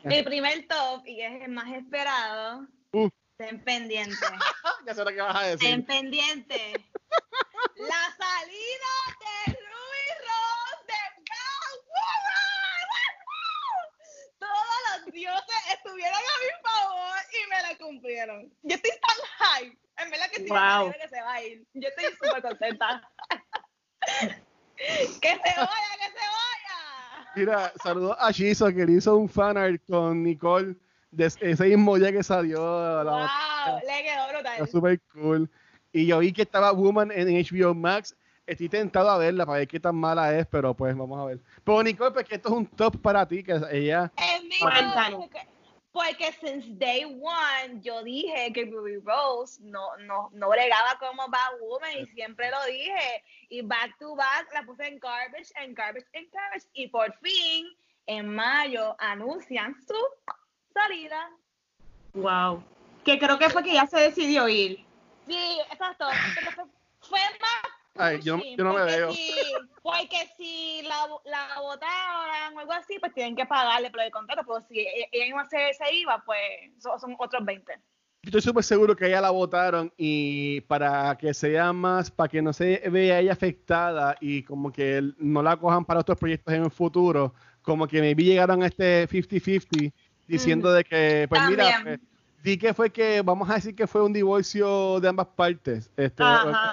[0.04, 3.10] Mi primer top, y es el más esperado, Uh.
[3.40, 4.20] estén pendientes.
[4.86, 5.86] ya sé lo que vas a Estén decir.
[5.86, 6.74] pendientes.
[7.78, 12.88] La salida de Ruby Rose de Catwoman.
[14.40, 18.54] Todos los dioses estuvieron a mi favor y me la cumplieron.
[18.64, 19.18] Yo estoy tan
[19.62, 19.78] hype.
[19.98, 20.92] En verdad que sí, Wow.
[21.00, 21.64] que se va a ir.
[21.74, 23.10] Yo estoy súper contenta.
[24.78, 26.01] que se vaya, que se vaya.
[27.36, 30.76] Mira, saludos a Shizo que le hizo un fanart con Nicole
[31.12, 34.68] de ese mismo día que salió la Wow, le quedó Está brutal.
[34.70, 35.50] súper cool.
[35.94, 38.16] Y yo vi que estaba Woman en HBO Max.
[38.48, 41.40] Estoy tentado a verla para ver qué tan mala es, pero pues vamos a ver.
[41.64, 44.12] Pero Nicole, porque esto es un top para ti, que ella...
[44.18, 45.30] Es top.
[45.92, 51.60] Porque since day one yo dije que Ruby Rose no, no, no bregaba como Bad
[51.60, 53.24] Woman y siempre lo dije.
[53.50, 56.66] Y back to back la puse en garbage, en garbage, en garbage.
[56.74, 57.68] Y por fin,
[58.06, 59.98] en mayo, anuncian su
[60.74, 61.30] salida.
[62.14, 62.64] Wow.
[63.04, 64.86] Que creo que fue que ya se decidió ir.
[65.28, 66.08] Sí, exacto.
[66.34, 66.66] Fue,
[67.02, 69.14] fue más Ay, yo, pushing, yo no me porque veo.
[69.14, 69.32] Si,
[69.82, 74.44] porque si la, la votaran o algo así, pues tienen que pagarle por el contrato.
[74.46, 76.40] Pero si e- ella iba a ser, se iba, pues
[76.80, 77.74] son, son otros 20.
[78.24, 82.42] Yo estoy súper seguro que ella la votaron y para que sea más, para que
[82.42, 86.64] no se vea ella afectada y como que no la cojan para otros proyectos en
[86.64, 89.92] el futuro, como que maybe llegaron a este 50-50
[90.28, 92.00] diciendo de que, pues mira, También.
[92.00, 92.12] pues,
[92.44, 96.24] di que fue que, vamos a decir que fue un divorcio de ambas partes, este,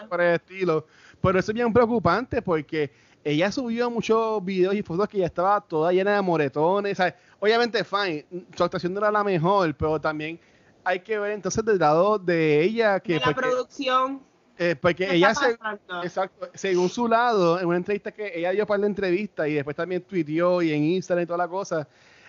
[0.08, 0.86] por el estilo,
[1.20, 2.90] pero eso es bien preocupante porque
[3.24, 7.14] ella subió muchos videos y fotos que ya estaba toda llena de moretones, ¿sabes?
[7.40, 8.24] obviamente fine,
[8.56, 10.38] su actuación no era la mejor, pero también
[10.84, 14.22] hay que ver entonces del lado de ella que de la porque, producción.
[14.56, 15.58] eh, porque ¿Qué ella se,
[16.02, 19.76] exacto, según su lado en una entrevista que ella dio para la entrevista y después
[19.76, 21.86] también tuiteó y en Instagram y toda la cosa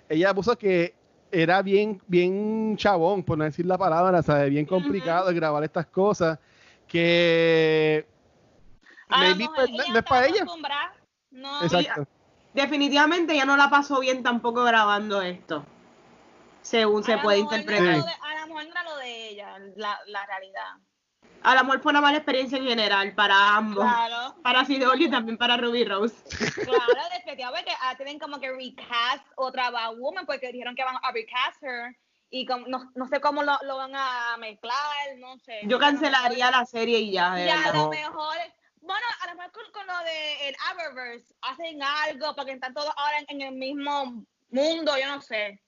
[0.09, 0.93] ella puso que
[1.31, 4.49] era bien bien chabón por no decir la palabra ¿sabes?
[4.49, 6.39] bien complicado grabar estas cosas
[6.87, 8.05] que
[9.09, 10.45] A la maybe, pues, no- ella no es para ella
[11.31, 12.07] No, exacto
[12.53, 15.65] Definitivamente ya no la pasó bien tampoco grabando esto.
[16.61, 17.97] Según a se puede no interpretar.
[17.97, 20.77] lo de- a la mujer no era lo de ella, la, la realidad.
[21.43, 23.83] A lo mejor fue una mala experiencia en general para ambos.
[23.85, 24.35] Claro.
[24.41, 26.15] Para CW y también para Ruby Rose.
[26.65, 31.63] Claro, definitivamente ah, tienen como que recast otra Woman porque dijeron que van a recast
[31.63, 31.95] her
[32.31, 34.75] y como, no, no sé cómo lo, lo van a mezclar,
[35.17, 35.61] no sé.
[35.63, 37.89] Yo cancelaría la serie y ya, de Y a lo No.
[37.89, 38.35] mejor,
[38.81, 42.91] bueno, a lo mejor con, con lo de el Eververse hacen algo porque están todos
[42.95, 45.61] ahora en, en el mismo mundo, yo no sé.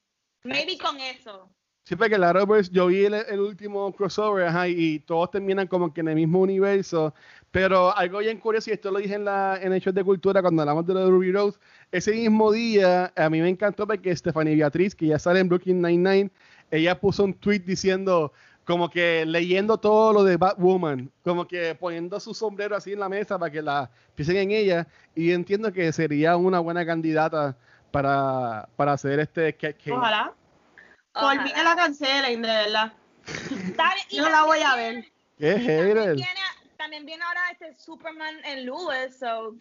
[0.43, 1.51] Maybe con eso.
[1.83, 5.91] Siempre que la Roberts, yo vi el, el último crossover, ajá, y todos terminan como
[5.91, 7.13] que en el mismo universo.
[7.49, 10.61] Pero algo bien curioso, y esto lo dije en, la, en Hechos de Cultura cuando
[10.61, 11.59] hablamos de lo de Ruby Rose,
[11.91, 15.81] ese mismo día a mí me encantó porque Stephanie Beatriz, que ya sale en Brooklyn
[15.81, 16.31] Nine-Nine,
[16.69, 18.31] ella puso un tweet diciendo,
[18.65, 23.09] como que leyendo todo lo de Batwoman, como que poniendo su sombrero así en la
[23.09, 27.57] mesa para que la piensen en ella, y entiendo que sería una buena candidata
[27.91, 29.91] para, para hacer este Cat Case.
[29.91, 30.33] Ojalá.
[31.13, 31.43] Por Ojalá.
[31.43, 32.93] mí que la cancelen, de verdad.
[34.09, 35.11] Yo la voy a también ver.
[35.37, 36.15] Qué También hater.
[36.15, 36.39] viene,
[36.77, 39.55] también viene ahora este Superman en Lewis, so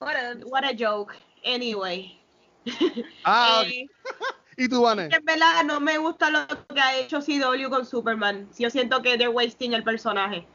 [0.00, 0.44] whatever.
[0.46, 1.14] What a joke.
[1.44, 2.21] Anyway.
[3.24, 3.88] Ah, Eh,
[4.56, 5.08] ¿y tú, Vane?
[5.12, 8.48] en verdad no me gusta lo que ha hecho CW con Superman.
[8.58, 10.46] Yo siento que they're wasting el personaje.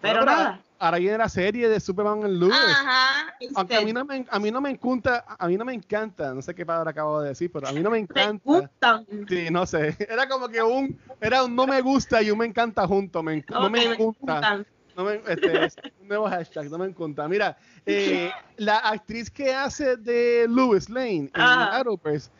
[0.00, 0.60] Pero Bueno, nada.
[0.78, 2.54] Ahora viene la serie de Superman en Lewis.
[2.54, 3.34] Ajá.
[3.54, 6.34] Aunque a mí no me, a mí no me encanta, a mí no me encanta,
[6.34, 8.42] no sé qué palabra acabo de decir, pero a mí no me Me encanta.
[8.44, 9.06] gustan.
[9.28, 9.96] Sí, no sé.
[9.98, 13.22] Era como que un, era un no me gusta y un me encanta junto.
[13.22, 14.64] Me, enc- no me me gusta.
[14.96, 17.26] No me, este, es un nuevo hashtag, no me encanta.
[17.28, 21.40] Mira, eh, la actriz que hace de Lewis Lane en.
[21.40, 22.30] Arrowverse,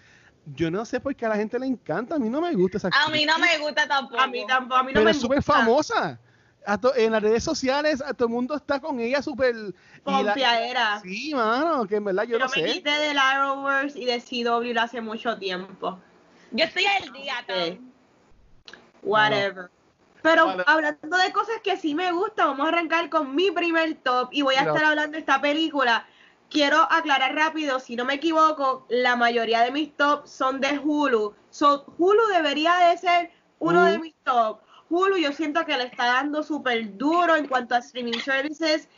[0.55, 2.15] yo no sé por qué a la gente le encanta.
[2.17, 3.05] A mí no me gusta esa actriz.
[3.07, 4.21] A mí no me gusta tampoco.
[4.21, 4.77] A mí tampoco.
[4.77, 5.53] A mí no pero me es súper gusta.
[5.55, 6.21] famosa.
[6.67, 9.55] A to- en las redes sociales, a todo el mundo está con ella súper.
[10.03, 11.01] Confiadera.
[11.03, 12.73] Sí, mano, que en verdad yo Pero no me sé.
[12.73, 15.99] quité del Arrowverse y de CW hace mucho tiempo.
[16.53, 17.47] Yo estoy al día, Ok.
[17.77, 17.91] Tom.
[19.03, 19.71] Whatever.
[20.25, 20.65] Pero Vale.
[20.67, 24.41] hablando de cosas que sí me gustan, vamos a arrancar con mi primer top y
[24.41, 26.07] voy a estar hablando de esta película.
[26.49, 31.35] Quiero aclarar rápido, si no me equivoco, la mayoría de mis tops son de Hulu.
[31.51, 34.01] So, Hulu debería de ser uno de Mm.
[34.01, 34.63] mis tops.
[34.89, 38.89] Hulu yo siento que le está dando súper duro en cuanto a streaming services.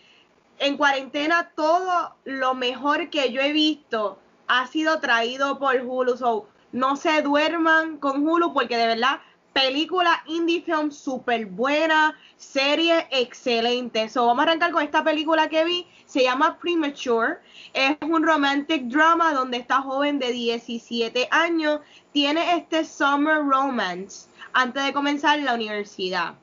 [0.59, 6.17] En cuarentena todo lo mejor que yo he visto ha sido traído por Hulu.
[6.17, 9.19] So, no se duerman con Hulu porque de verdad
[9.57, 14.07] película indie film súper buena, serie excelente.
[14.11, 15.87] So, vamos a arrancar con esta película que vi.
[16.05, 17.38] Se llama Premature.
[17.73, 21.81] Es un romantic drama donde esta joven de 17 años
[22.12, 26.35] tiene este summer romance antes de comenzar la universidad.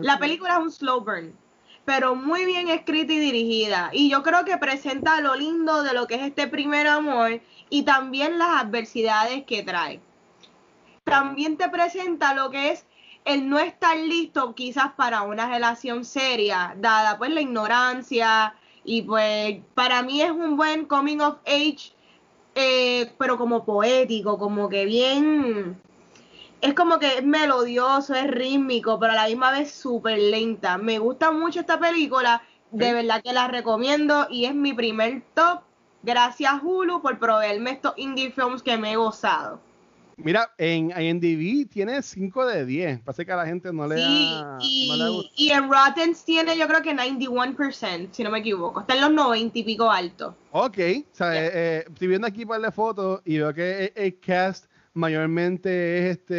[0.00, 1.36] La película es un slow burn,
[1.84, 3.90] pero muy bien escrita y dirigida.
[3.92, 7.82] Y yo creo que presenta lo lindo de lo que es este primer amor y
[7.82, 10.00] también las adversidades que trae.
[11.04, 12.86] También te presenta lo que es
[13.24, 19.58] el no estar listo quizás para una relación seria, dada pues la ignorancia y pues
[19.74, 21.92] para mí es un buen coming of age,
[22.54, 25.80] eh, pero como poético, como que bien
[26.60, 30.78] es como que es melodioso, es rítmico, pero a la misma vez súper lenta.
[30.78, 35.60] Me gusta mucho esta película, de verdad que la recomiendo y es mi primer top.
[36.02, 39.60] Gracias Hulu por proveerme estos indie films que me he gozado.
[40.16, 43.00] Mira, en IMDb tiene 5 de 10.
[43.00, 44.58] Parece que a la gente no le Sí, da.
[44.60, 45.32] y, no le gusta.
[45.36, 48.80] y en Rotten tiene yo creo que 91%, si no me equivoco.
[48.80, 50.36] Está en los 90 y pico alto.
[50.52, 50.78] Ok,
[51.12, 51.50] o sea, Yeah.
[51.52, 56.16] eh, estoy viendo aquí para la foto y veo que el, el cast mayormente es
[56.18, 56.34] este.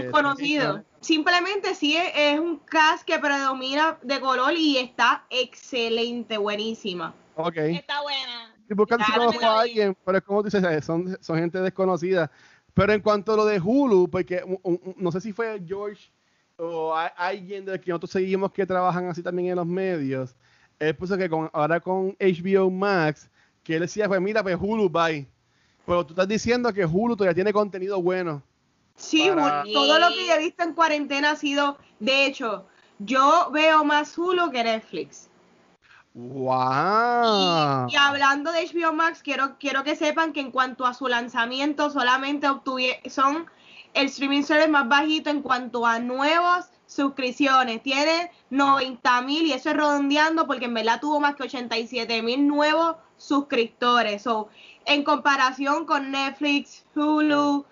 [0.00, 0.82] Desconocido.
[1.00, 7.14] Simplemente sí es, es un cast que predomina de color y está excelente, buenísima.
[7.34, 7.56] Ok.
[7.56, 8.54] Está buena.
[8.62, 12.30] Estoy buscando si conozco a alguien, pero es como tú dices, son, son gente desconocida.
[12.74, 16.10] Pero en cuanto a lo de Hulu, porque un- un- no sé si fue George
[16.56, 20.34] o a- alguien de que nosotros seguimos que trabajan así también en los medios,
[20.78, 23.28] él puso que con, ahora con HBO Max,
[23.62, 25.26] que él decía, pues mira, pues Hulu, bye.
[25.84, 28.42] Pero tú estás diciendo que Hulu todavía tiene contenido bueno.
[28.96, 32.66] Sí, Para- Hulu, todo lo que yo he visto en cuarentena ha sido, de hecho,
[32.98, 35.28] yo veo más Hulu que Netflix.
[36.14, 37.88] ¡Wow!
[37.88, 41.88] Y hablando de HBO Max, quiero, quiero que sepan que en cuanto a su lanzamiento,
[41.88, 42.46] solamente
[43.06, 43.46] son
[43.94, 47.82] el streaming service más bajito en cuanto a nuevas suscripciones.
[47.82, 52.46] Tiene 90 mil y eso es redondeando porque en verdad tuvo más que 87 mil
[52.46, 54.22] nuevos suscriptores.
[54.22, 54.48] So,
[54.84, 57.64] en comparación con Netflix, Hulu,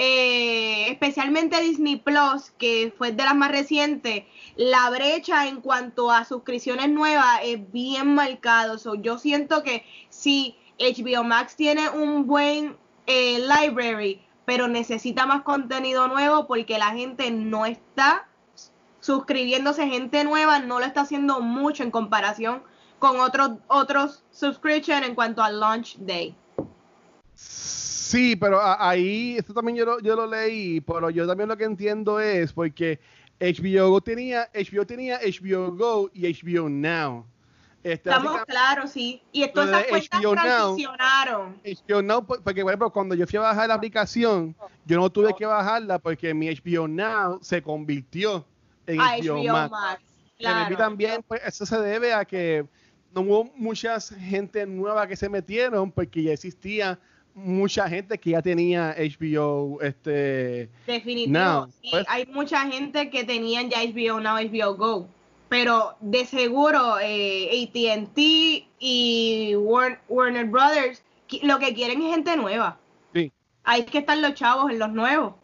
[0.00, 4.22] eh, especialmente Disney Plus, que fue de las más recientes,
[4.54, 8.78] la brecha en cuanto a suscripciones nuevas es bien marcado.
[8.78, 12.76] So, yo siento que si HBO Max tiene un buen
[13.08, 18.28] eh, library, pero necesita más contenido nuevo porque la gente no está
[19.00, 22.62] suscribiéndose, gente nueva no lo está haciendo mucho en comparación
[23.00, 26.36] con otros otros subscription en cuanto al launch day.
[28.08, 31.56] Sí, pero a- ahí, esto también yo lo, yo lo leí, pero yo también lo
[31.56, 32.98] que entiendo es porque
[33.38, 37.26] HBO Go tenía, HBO tenía HBO Go y HBO Now.
[37.84, 39.22] Este, Estamos claros, sí.
[39.30, 40.42] Y todas esas cuentas HBO Now.
[40.44, 41.56] transicionaron.
[41.64, 45.10] HBO Now, por- porque por ejemplo, cuando yo fui a bajar la aplicación, yo no
[45.10, 48.44] tuve que bajarla porque mi HBO Now se convirtió
[48.86, 49.70] en a HBO, HBO Max.
[50.40, 50.70] Max.
[50.70, 52.64] Y también, pues eso se debe a que
[53.14, 56.98] no hubo mucha gente nueva que se metieron porque ya existía
[57.44, 61.38] mucha gente que ya tenía HBO, este, Definitivo.
[61.38, 65.08] Now, sí, pues- hay mucha gente que tenían ya HBO Now, HBO Go.
[65.48, 71.02] Pero de seguro eh, ATT y Warner, Warner Brothers
[71.42, 72.78] lo que quieren es gente nueva.
[73.14, 73.32] sí.
[73.64, 75.34] Hay que estar los chavos en los nuevos.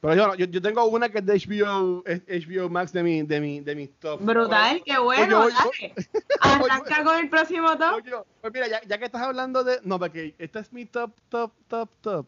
[0.00, 3.38] Pero yo, yo, yo tengo una que es de HBO, HBO Max de mi, de
[3.38, 4.20] mi, de mis top.
[4.22, 5.48] Brutal, qué bueno.
[5.48, 5.94] Dale.
[6.40, 8.02] Arranca con el próximo top.
[8.40, 9.78] Pues mira, ya, ya que estás hablando de.
[9.84, 12.26] No, porque esta es mi top, top, top, top.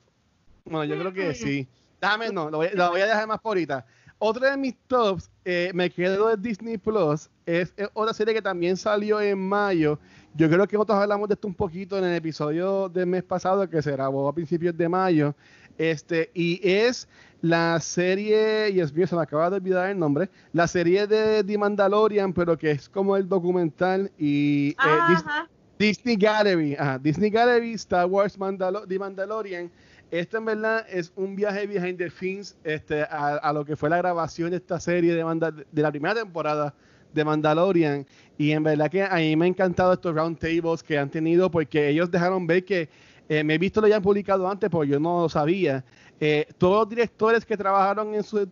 [0.67, 1.67] Bueno, yo creo que sí.
[1.99, 3.87] Déjame, no, lo voy, lo voy a dejar más por ahorita.
[4.19, 8.43] Otra de mis tops, eh, me quedo de Disney Plus, es, es otra serie que
[8.43, 9.99] también salió en mayo.
[10.35, 13.69] Yo creo que nosotros hablamos de esto un poquito en el episodio del mes pasado,
[13.69, 15.35] que se grabó a principios de mayo.
[15.79, 17.09] Este, y es
[17.41, 21.43] la serie, y es mío, se me acaba de olvidar el nombre, la serie de
[21.43, 25.49] The Mandalorian, pero que es como el documental y eh, Ajá.
[25.79, 29.71] Disney Gallery, ajá, Disney Gallery, Star Wars Mandalo- The Mandalorian.
[30.13, 33.89] Esto en verdad es un viaje behind the scenes este, a, a lo que fue
[33.91, 36.73] la grabación de esta serie de, Manda- de la primera temporada
[37.13, 38.07] de Mandalorian.
[38.39, 41.51] Y en verdad que a mí me han encantado estos round tables que han tenido
[41.51, 42.89] porque ellos dejaron ver que,
[43.29, 45.85] eh, me he visto lo ya han publicado antes, pero yo no lo sabía.
[46.21, 48.47] Eh, todos los directores que trabajaron en sus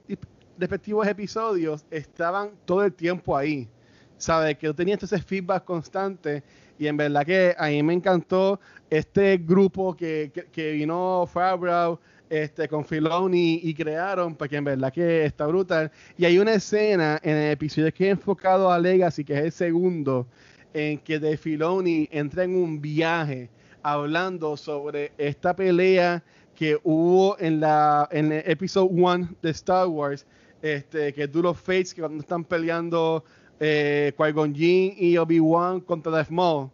[0.59, 3.69] respectivos episodios estaban todo el tiempo ahí.
[4.17, 4.59] ¿Sabes?
[4.59, 6.43] Que yo tenía ese feedback constante
[6.79, 11.99] y en verdad que a mí me encantó este grupo que, que, que vino Favreau
[12.31, 15.91] este, con Filoni y crearon, porque en verdad que está brutal.
[16.17, 19.53] Y hay una escena en el episodio que es enfocado a Legacy, que es el
[19.53, 20.27] segundo,
[20.73, 23.51] en que de Filoni entra en un viaje
[23.83, 26.23] hablando sobre esta pelea
[26.55, 30.27] que hubo en la en el episodio 1 de Star Wars,
[30.63, 33.25] este, que es Duel of Fates, que cuando están peleando
[33.59, 36.71] eh, Qui-Gon Jinn y Obi-Wan contra Darth Maul.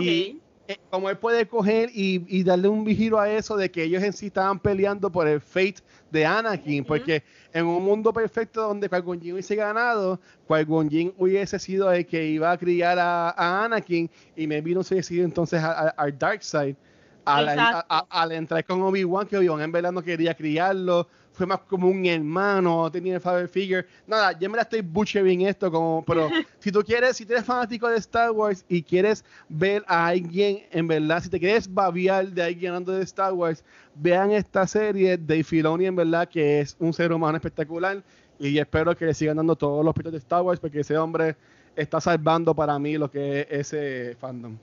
[0.00, 3.84] Y eh, como él puede coger y, y darle un giro a eso de que
[3.84, 5.76] ellos en sí estaban peleando por el fate
[6.10, 7.22] de Anakin, porque
[7.56, 12.26] en un mundo perfecto donde Qui-Gon Jinn hubiese ganado, Qui-Gon Jinn hubiese sido el que
[12.26, 16.42] iba a criar a, a Anakin y maybe no se hubiese ido entonces al Dark
[16.42, 16.76] Side.
[17.24, 21.88] Al, al entrar con Obi-Wan, que Obi-Wan en verdad no quería criarlo, fue más como
[21.88, 23.86] un hermano, no tenía el father figure.
[24.06, 27.44] Nada, yo me la estoy butchering esto, como, pero si tú quieres, si tú eres
[27.44, 32.28] fanático de Star Wars y quieres ver a alguien, en verdad, si te quieres babiar
[32.28, 33.62] de alguien hablando de Star Wars,
[33.94, 38.02] vean esta serie de Filoni, en verdad, que es un ser humano espectacular.
[38.38, 41.36] Y espero que le sigan dando todos los pitos de Star Wars, porque ese hombre
[41.74, 44.56] está salvando para mí lo que es ese fandom.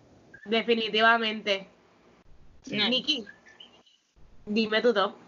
[0.46, 1.68] Definitivamente.
[2.64, 2.78] Sí.
[2.78, 3.26] Nikki.
[4.46, 5.23] Dime tu top.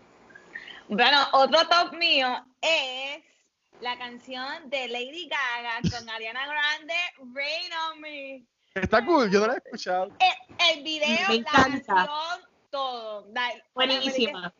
[0.88, 3.24] Bueno, otro top mío es
[3.82, 6.94] la canción de Lady Gaga con Ariana Grande,
[7.34, 8.44] Rain on Me.
[8.76, 10.12] Está cool, yo no la he escuchado.
[10.20, 11.94] El, el video, Me la encanta.
[11.96, 13.24] canción, todo.
[13.30, 14.54] Da- Buenísima.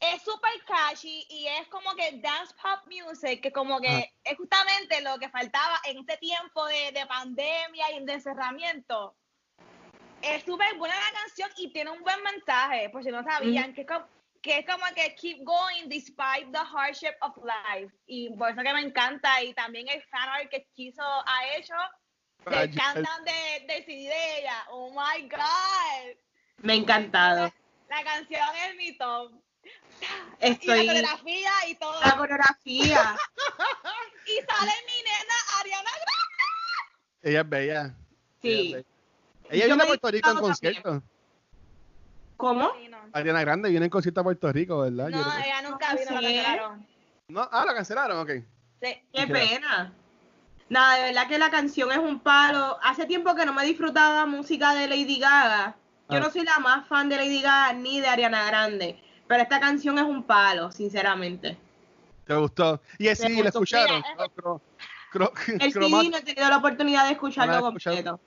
[0.00, 4.04] Es súper catchy y es como que dance pop music, que como que Ah.
[4.24, 9.16] es justamente lo que faltaba en este tiempo de, de pandemia y de encerramiento.
[10.22, 13.80] Es súper buena la canción y tiene un buen mensaje, por si no sabían, que,
[13.82, 14.04] es como,
[14.42, 17.92] que es como que keep going despite the hardship of life.
[18.06, 21.74] Y por eso que me encanta y también el fan art que Chizo ha hecho,
[22.46, 24.64] Ah, que yo- cantan de, de CD de ella.
[24.70, 26.16] Oh my God.
[26.58, 27.52] Me ha encantado.
[27.88, 29.32] La canción es mi top.
[30.40, 30.80] Estoy.
[30.80, 32.00] Y la coreografía y todo.
[32.00, 33.16] La coreografía.
[34.28, 37.22] Y sale mi nena Ariana Grande.
[37.22, 37.94] Ella es bella.
[38.42, 38.48] Sí.
[38.48, 38.84] Ella, es
[39.48, 39.64] bella.
[39.64, 41.02] Ella me a Puerto Rico en también.
[42.38, 42.70] ¿Cómo?
[42.80, 45.08] Sí, no, Ariana Grande viene en concierto a Puerto Rico, ¿verdad?
[45.08, 46.86] Yo No, ella nunca No vino, la cancelaron.
[47.28, 48.30] No, ah, la cancelaron, ok.
[48.80, 48.96] Sí.
[49.12, 49.92] Qué pena.
[50.68, 52.78] Nada, de verdad que la canción es un palo.
[52.82, 55.76] Hace tiempo que no me disfrutaba música de Lady Gaga.
[56.10, 56.20] Yo Ah.
[56.20, 59.02] no soy la más fan de Lady Gaga ni de Ariana Grande.
[59.26, 61.58] Pero esta canción es un palo, sinceramente.
[62.24, 62.80] ¿Te gustó?
[62.98, 64.02] Y es, sí, la escucharon.
[64.14, 64.60] Mira, cro-
[65.12, 68.20] cro- El CD no he tenido la oportunidad de escucharlo ¿No completo.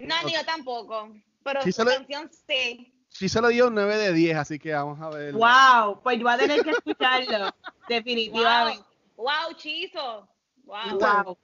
[0.00, 1.10] No, ni yo tampoco.
[1.44, 2.90] Pero Sí, su canción sí.
[3.16, 5.32] Sí se lo dio un 9 de 10, así que vamos a ver.
[5.34, 7.54] Wow, pues yo voy a tener que escucharlo.
[7.88, 8.82] definitivamente.
[9.16, 10.28] Wow, wow, chizo.
[10.64, 10.98] Wow.
[10.98, 11.38] Wow.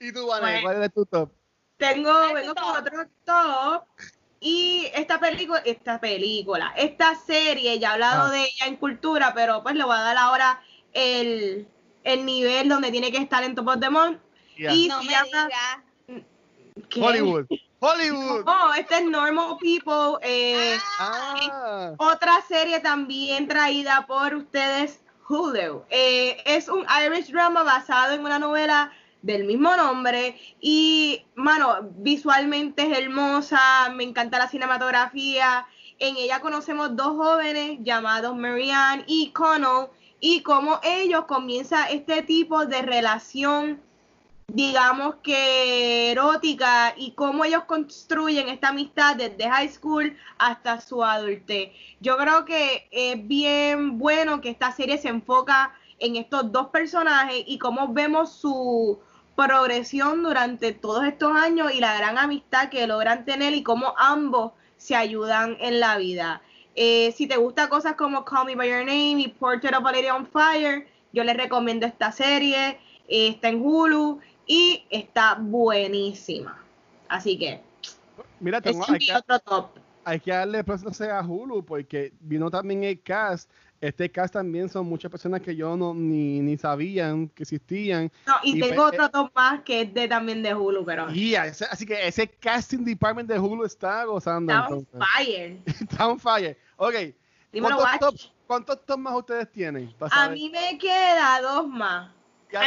[0.00, 0.60] ¿Y tú, Vane, Bueno.
[0.62, 1.30] cuál es tu top?
[1.76, 3.84] Tengo, ¿Cuál es vengo con otro top.
[4.40, 8.30] Y esta película, esta película, esta serie, ya he hablado Ah.
[8.30, 10.62] de ella en cultura, pero pues le voy a dar ahora
[10.94, 11.68] el,
[12.04, 14.18] el nivel donde tiene que estar en Top of the Month.
[14.56, 16.24] Y No se me llama digas.
[16.88, 17.00] ¿qué?
[17.02, 17.46] Hollywood.
[17.80, 18.44] Hollywood.
[18.44, 20.18] No, este es Normal People.
[20.22, 21.92] eh, Ah.
[21.98, 25.84] otra serie también traída por ustedes, Hulu.
[25.90, 32.82] Eh, es un Irish drama basado en una novela del mismo nombre y, mano, visualmente
[32.90, 35.66] es hermosa, me encanta la cinematografía.
[35.98, 39.88] En ella conocemos dos jóvenes llamados Marianne y Connell
[40.20, 43.82] y cómo ellos comienza este tipo de relación
[44.56, 51.72] digamos que erótica y cómo ellos construyen esta amistad desde high school hasta su adultez.
[52.00, 57.44] Yo creo que es bien bueno que esta serie se enfoca en estos dos personajes
[57.46, 58.98] y cómo vemos su
[59.34, 64.52] progresión durante todos estos años y la gran amistad que logran tener y cómo ambos
[64.78, 66.40] se ayudan en la vida.
[66.76, 69.92] Eh, si te gustan cosas como Call Me By Your Name y Portrait of a
[69.92, 72.78] Lady on Fire, yo les recomiendo esta serie.
[73.08, 76.62] Eh, está en Hulu y está buenísima.
[77.08, 77.60] Así que,
[78.40, 79.70] Mira, tengo, es hay, mi que, otro top.
[80.04, 83.50] hay que darle proceso a Hulu porque vino también el cast.
[83.80, 88.10] Este cast también son muchas personas que yo no ni, ni sabían que existían.
[88.26, 91.10] No, y, y tengo pues, otro top más que es de también de Hulu, pero
[91.12, 94.52] Y ese- así que ese casting department de Hulu está gozando.
[94.52, 95.58] está on fire.
[95.66, 96.58] Está on fire.
[96.76, 96.94] Ok.
[97.52, 99.94] Dímelo, ¿Cuántos top, ¿Cuántos top más ustedes tienen?
[100.10, 102.10] A mí me queda dos más.
[102.50, 102.60] Ya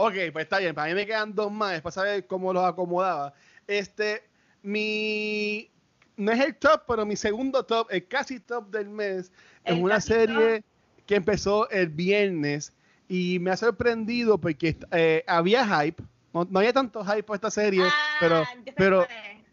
[0.00, 0.76] Ok, pues está bien.
[0.76, 3.34] Para mí me quedan dos más para saber cómo los acomodaba.
[3.66, 4.22] Este,
[4.62, 5.68] mi.
[6.16, 9.32] No es el top, pero mi segundo top, el casi top del mes,
[9.64, 10.62] es una serie
[11.04, 12.72] que empezó el viernes
[13.08, 16.00] y me ha sorprendido porque eh, había hype.
[16.32, 18.44] No, no había tanto hype por esta serie, Ah, pero,
[18.76, 19.06] pero,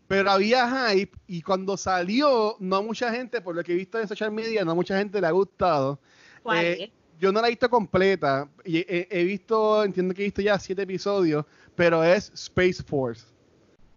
[0.07, 4.07] pero había hype y cuando salió, no mucha gente, por lo que he visto en
[4.07, 5.99] social media, no mucha gente le ha gustado.
[6.43, 6.91] ¿Cuál Eh?
[7.19, 8.47] Yo no la he visto completa.
[8.63, 11.45] Y he, he visto, entiendo que he visto ya siete episodios,
[11.75, 13.25] pero es Space Force.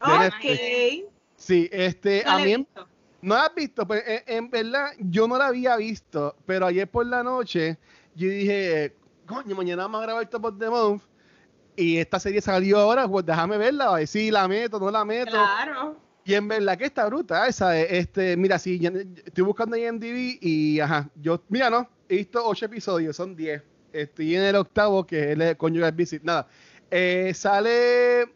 [0.00, 1.08] Ok.
[1.36, 2.88] Sí, este, No a mí, visto.
[3.22, 6.88] no la has visto, pues en, en verdad yo no la había visto, pero ayer
[6.88, 7.78] por la noche
[8.14, 8.96] yo dije,
[9.26, 11.02] coño, mañana vamos a grabar Top of the Month
[11.76, 15.04] y esta serie salió ahora, pues déjame verla, a ver si la meto, no la
[15.04, 15.30] meto.
[15.30, 15.96] Claro.
[16.24, 17.86] Y en verdad que está brutal, ¿sabes?
[17.88, 18.92] Este, mira, sí, ya-
[19.24, 23.34] estoy buscando ahí en DV y, ajá, yo, mira, no, he visto ocho episodios, son
[23.36, 23.62] diez.
[23.92, 26.22] Estoy en el octavo, que es el Conjugal Visit.
[26.22, 26.46] Nada,
[26.90, 28.26] eh, sale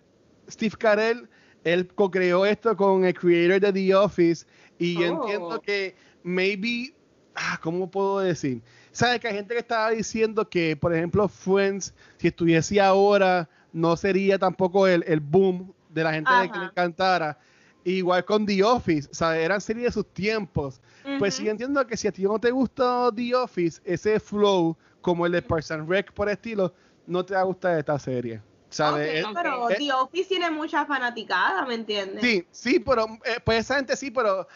[0.51, 1.29] Steve Carell,
[1.65, 4.47] él co-creó esto con el creator de The Office
[4.79, 5.23] y yo Oh.
[5.23, 6.95] entiendo que maybe,
[7.35, 8.63] ah, ¿cómo puedo decir?
[8.91, 13.97] ¿Sabes que hay gente que estaba diciendo que, por ejemplo, Friends, si estuviese ahora, no
[13.97, 17.39] sería tampoco el, el boom de la gente de que le encantara?
[17.85, 19.45] Igual con The Office, ¿sabes?
[19.45, 20.81] Eran series de sus tiempos.
[21.19, 25.27] Pues sí entiendo que si a ti no te gusta The Office, ese flow, como
[25.27, 26.73] el de Parks and Rec por estilo,
[27.07, 28.41] no te va a gustar esta serie.
[28.71, 29.25] ¿Sabes?
[29.35, 32.23] Pero eh, The Office tiene mucha fanaticada, ¿me entiendes?
[32.23, 34.47] Sí, sí, pero eh, pues esa gente sí, pero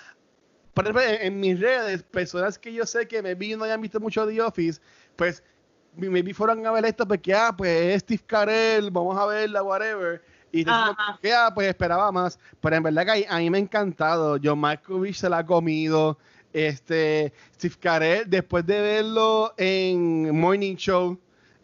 [0.73, 3.99] por ejemplo, en, en mis redes, personas que yo sé que maybe no hayan visto
[3.99, 4.81] mucho The Office,
[5.17, 5.43] pues
[5.97, 10.23] maybe fueron a ver esto porque, ah, pues es Steve Carell, vamos a verla, whatever.
[10.61, 12.39] Y que, ah, pues esperaba más.
[12.61, 14.39] Pero en verdad que a, mí me ha encantado.
[14.43, 16.19] John Malkovich se la ha comido.
[16.53, 21.19] Este, Steve Carell, después de verlo en Morning Show,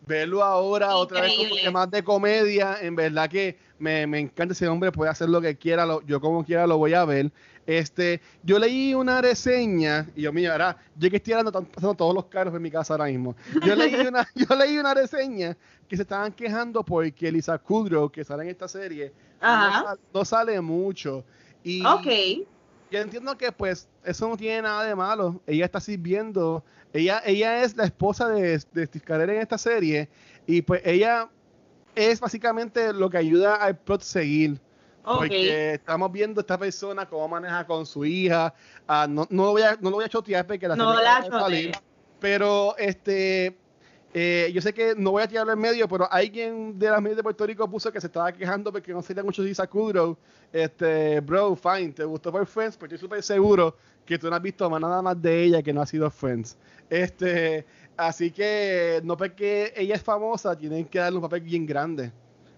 [0.07, 4.53] verlo ahora otra vez como que más de comedia, en verdad que me, me encanta
[4.53, 7.33] ese hombre, puede hacer lo que quiera, lo- yo como quiera lo voy a ver.
[7.67, 11.95] Este, yo leí una reseña, y yo, mira, ahora, yo que estoy hablando, están pasando
[11.95, 13.35] todos los carros en mi casa ahora mismo.
[13.65, 15.57] Yo leí una, yo leí una reseña
[15.89, 20.61] que se estaban quejando porque Lisa Kudrow, que sale en esta serie, no, no sale
[20.61, 21.25] mucho.
[21.65, 22.07] Y Ok.
[22.91, 25.41] yo entiendo que pues eso no tiene nada de malo.
[25.47, 26.65] Ella está sirviendo.
[26.93, 30.09] Ella, ella es la esposa de, de Steve Carell en esta serie.
[30.47, 31.29] Y pues ella
[31.95, 34.61] es básicamente lo que ayuda al plot seguir.
[35.05, 38.55] Porque estamos viendo a esta persona cómo maneja con su hija.
[38.87, 41.17] Ah, no, no, lo voy a, no lo voy a chotear porque la No la
[41.17, 41.73] acaba de salir.
[42.21, 43.57] Pero este
[44.15, 47.17] eh, yo sé que no voy a tirarlo en medio, pero alguien de las medios
[47.17, 50.17] de Puerto Rico puso que se estaba quejando porque no salía mucho Lisa Kudrow.
[50.53, 52.77] Este, bro, fine, ¿te gustó por Friends?
[52.77, 53.75] Porque estoy súper seguro
[54.05, 56.59] que tú no has visto más nada más de ella que no ha sido Friends.
[56.91, 57.65] Este,
[57.97, 62.11] así que no porque ella es famosa, tienen que darle un papel bien grande.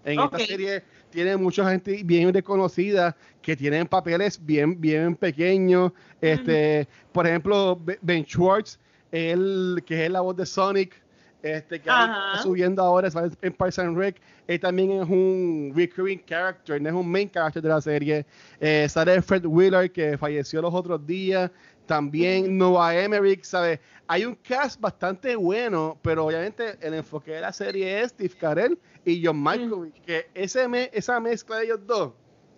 [0.03, 5.91] En esta serie tiene mucha gente bien reconocida que tienen papeles bien, bien pequeños.
[6.21, 8.79] Este, por ejemplo, Be- Ben Schwartz,
[9.11, 11.01] él, que es la voz de Sonic,
[11.41, 11.89] este, que
[12.33, 13.09] está subiendo ahora
[13.41, 17.61] en Parks and Rec, él también es un recurring character, no es un main character
[17.61, 18.25] de la serie.
[18.59, 21.49] Eh, sale Fred Wheeler, que falleció los otros días.
[21.85, 23.79] También Noah Emmerich, ¿sabes?
[24.07, 28.77] Hay un cast bastante bueno, pero obviamente el enfoque de la serie es Steve Carell
[29.03, 32.11] y John Malkovich, que ese me- esa mezcla de ellos dos,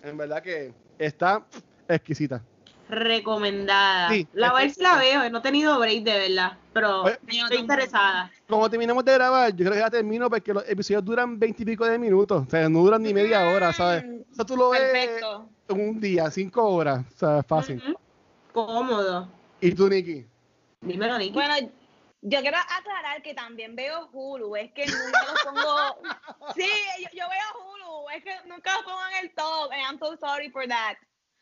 [0.04, 1.46] en verdad que está
[1.88, 2.42] exquisita.
[2.90, 4.10] Recomendada.
[4.10, 5.30] Sí, la si la veo.
[5.30, 6.58] No he tenido break de verdad.
[6.74, 8.32] Pero Oye, estoy interesada.
[8.48, 12.00] Como terminamos de grabar, yo creo que ya termino porque los episodios duran veintipico de
[12.00, 14.06] minutos, o sea, no duran ni media hora, ¿sabes?
[14.06, 15.50] Mm, O sea, tú lo ves Perfecto.
[15.70, 17.84] en un día, cinco horas, o sea, fácil.
[18.66, 19.30] Cómodo.
[19.62, 20.26] ¿Y tú, Nikki?
[20.82, 21.34] Dímelo, Nicky.
[21.34, 21.56] Bueno,
[22.24, 25.98] yo quiero aclarar que también veo Hulu, es que nunca los pongo.
[26.56, 26.68] Sí,
[27.04, 30.18] yo, yo veo Hulu, es que nunca los pongo en el top, and I'm so
[30.18, 30.96] sorry for that.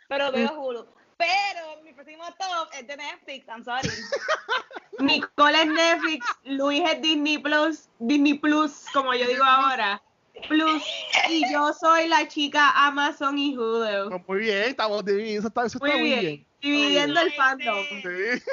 [0.09, 0.85] Pero veo Hulu.
[1.17, 3.87] Pero mi próximo top es de Netflix, I'm sorry.
[4.99, 10.01] Nicole es Netflix, Luis es Disney Plus, Disney Plus, como yo digo ahora.
[10.49, 10.83] Plus.
[11.29, 14.13] Y yo soy la chica Amazon y Hulu.
[14.13, 16.19] Oh, muy bien, estamos divididos, eso está, eso está Muy muy bien.
[16.19, 16.47] bien.
[16.71, 17.85] Dividiendo el fandom.
[18.01, 18.43] Sí.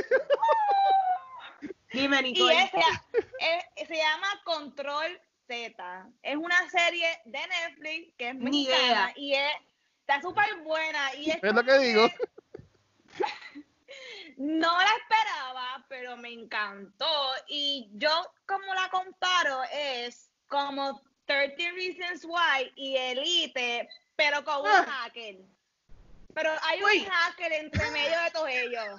[1.92, 2.62] Dime, Y Nicole.
[2.64, 2.78] ese,
[3.76, 6.06] es- se llama Control Z.
[6.22, 9.52] Es una serie de Netflix que es Ni mexicana y es,
[10.00, 11.14] está súper buena.
[11.16, 12.08] Y es, Es lo que digo.
[14.38, 17.06] No la esperaba, pero me encantó.
[17.48, 18.10] Y yo,
[18.46, 24.84] como la comparo, es como 13 Reasons Why y Elite, pero con un Ah.
[24.88, 25.36] hacker.
[26.34, 26.98] Pero hay Uy.
[27.00, 28.98] un hacker entre medio de todos ellos.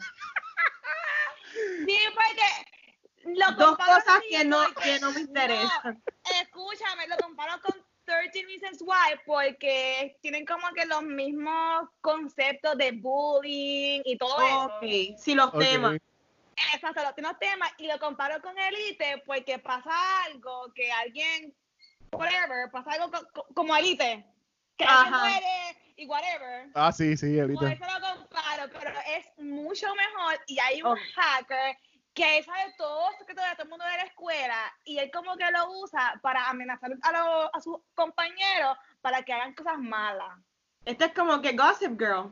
[1.86, 6.04] Sí, porque lo Dos cosas que no, que no me interesan.
[6.42, 7.74] Escúchame, lo comparo con
[8.06, 14.78] 13 Reasons Why porque tienen como que los mismos conceptos de bullying y todo eso.
[14.78, 15.60] Ok, sí, los Ok.
[15.60, 15.98] temas.
[16.74, 21.56] Exacto, los mismos temas y lo comparo con Elite porque pasa algo que alguien,
[22.12, 24.26] whatever, pasa algo co- co- como Elite,
[24.78, 25.20] que alguien Ajá.
[25.30, 26.70] muere y whatever.
[26.76, 27.72] Ah, sí, sí, Por ahorita.
[27.74, 31.78] eso lo comparo, pero es mucho mejor y hay un hacker
[32.14, 35.36] que sabe todo los secretos de todo el mundo de la escuela y él como
[35.36, 40.38] que lo usa para amenazar a, los- a sus compañeros para que hagan cosas malas.
[40.86, 42.32] Esto es como que Gossip Girl.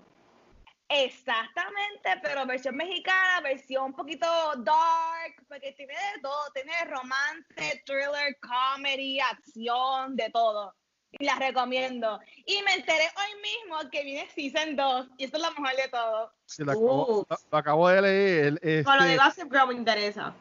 [0.90, 8.38] Exactamente, pero versión mexicana, versión un poquito dark, porque tiene de todo, tiene romance, thriller,
[8.42, 10.76] comedy, acción, de todo.
[11.20, 12.20] Y la recomiendo.
[12.46, 15.88] Y me enteré hoy mismo que viene Season 2, y esto es lo mejor de
[15.90, 16.32] todo.
[16.46, 18.84] Sí, lo, acabo, lo- lo acabo de leer.
[18.86, 20.34] Con lo de este, Gossip Girl me interesa.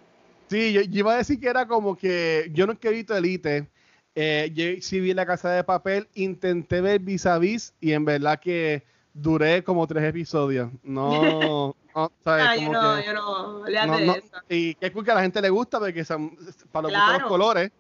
[0.49, 3.69] Sí, yo, yo iba a decir que era como que yo nunca he visto Elite.
[4.15, 8.05] Eh, yo sí vi La Casa de Papel, intenté ver Vis a Vis y en
[8.05, 10.71] verdad que duré como tres episodios.
[10.83, 12.45] No, no ¿sabes?
[12.49, 14.15] Ah, yo no, que- yo no, no, no,
[14.49, 16.37] y qué cool que a la gente le gusta porque son
[16.73, 17.19] para los, Claro.
[17.21, 17.71] los colores.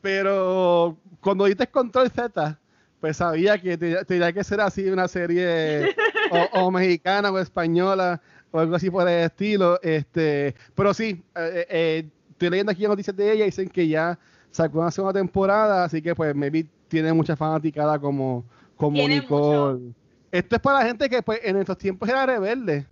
[0.00, 2.58] Pero cuando diste Control Z,
[3.00, 5.94] pues sabía que te- tenía que ser así una serie
[6.30, 8.20] o, o mexicana o española
[8.50, 9.78] o algo así por el estilo.
[9.82, 14.18] Este, pero sí, eh, eh, estoy leyendo aquí noticias de ella y dicen que ya
[14.50, 18.44] sacó una segunda temporada, así que pues maybe tiene mucha fanaticada como,
[18.76, 19.92] como Nicole.
[20.32, 22.86] Esto es para la gente que pues en estos tiempos era rebelde.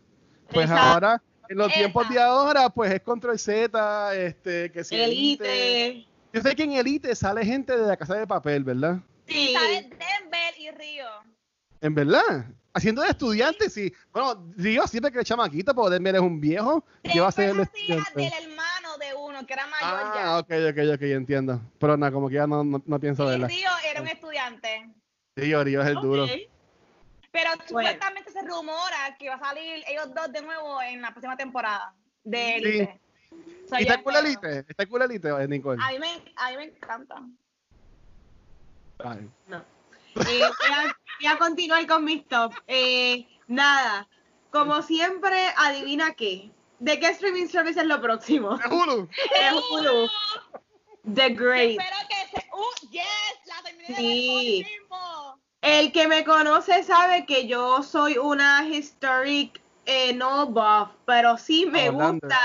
[0.52, 4.94] Pues ahora, en los tiempos de ahora, pues es Control Z, este, que si
[5.44, 6.06] Elite.
[6.42, 8.98] Yo sé que en Elite sale gente de la casa de papel, ¿verdad?
[9.26, 9.52] Sí.
[9.52, 11.06] Sale Denver y Río.
[11.80, 12.46] En verdad.
[12.74, 13.92] Haciendo de estudiante, sí.
[14.12, 16.84] Bueno, digo siempre que el chamaquito, porque Denver es un viejo.
[17.02, 18.20] que va a ser el Denver estudiante?
[18.20, 20.38] del hermano de uno, que era mayor Ah, ya.
[20.38, 21.60] ok, ok, ok, entiendo.
[21.78, 23.48] Pero nada, como que ya no, no, no pienso verla.
[23.48, 24.88] Río era un estudiante.
[25.36, 26.26] Sí, Río es el duro.
[27.30, 27.64] Pero Bueno.
[27.66, 31.94] supuestamente se rumora que va a salir ellos dos de nuevo en la próxima temporada
[32.24, 33.00] de Sí.
[33.68, 34.16] So, ¿Y está cool.
[34.16, 34.64] Elite?
[34.68, 35.82] ¿Está cool Elite, eh, Nicole?
[35.82, 37.16] A mí, me, a mí me encanta.
[39.04, 39.28] Ay.
[39.46, 39.58] No.
[39.58, 39.62] Eh,
[40.16, 42.52] voy, a, voy a continuar con mis top.
[42.66, 44.08] Eh, nada,
[44.50, 46.50] como siempre, adivina qué.
[46.78, 48.56] ¿De qué streaming service es lo próximo?
[48.58, 49.08] ¡Te juro!
[49.40, 50.08] Es Hulu.
[51.14, 51.78] The Great.
[51.80, 52.46] Espero que se.
[52.52, 52.90] ¡Uh!
[52.90, 53.04] ¡Yes!
[53.46, 54.66] La terminé de ver Sí.
[54.80, 55.40] mismo.
[55.60, 61.66] El que me conoce sabe que yo soy una historic eh, no buff, pero sí
[61.66, 62.20] me Orlando.
[62.26, 62.38] gusta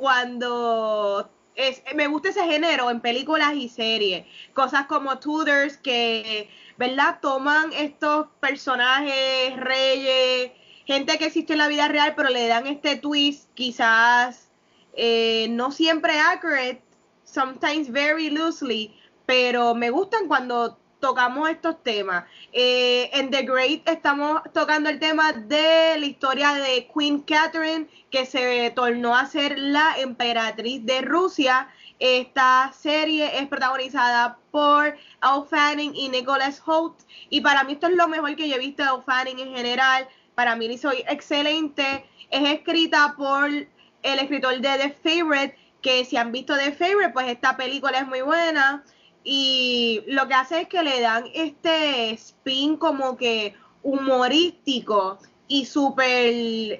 [0.00, 4.24] cuando es, me gusta ese género en películas y series.
[4.54, 6.48] Cosas como Tudors que,
[6.78, 7.18] ¿verdad?
[7.20, 10.52] Toman estos personajes, reyes,
[10.86, 14.50] gente que existe en la vida real, pero le dan este twist quizás
[14.94, 16.82] eh, no siempre accurate,
[17.24, 18.96] sometimes very loosely,
[19.26, 22.24] pero me gustan cuando tocamos estos temas.
[22.52, 28.26] Eh, en The Great estamos tocando el tema de la historia de Queen Catherine, que
[28.26, 31.68] se tornó a ser la emperatriz de Rusia.
[31.98, 37.00] Esta serie es protagonizada por Elle Fanning y Nicholas Holt.
[37.28, 39.54] Y para mí esto es lo mejor que yo he visto de Elle Fanning en
[39.54, 40.08] general.
[40.34, 42.04] Para mí hizo excelente.
[42.30, 47.28] Es escrita por el escritor de The Favorite, que si han visto The Favorite, pues
[47.28, 48.84] esta película es muy buena.
[49.22, 55.18] Y lo que hace es que le dan este spin como que humorístico
[55.48, 56.08] y súper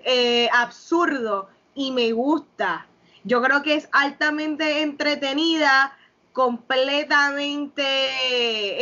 [0.04, 1.48] eh, absurdo.
[1.74, 2.86] Y me gusta.
[3.24, 5.96] Yo creo que es altamente entretenida,
[6.32, 7.82] completamente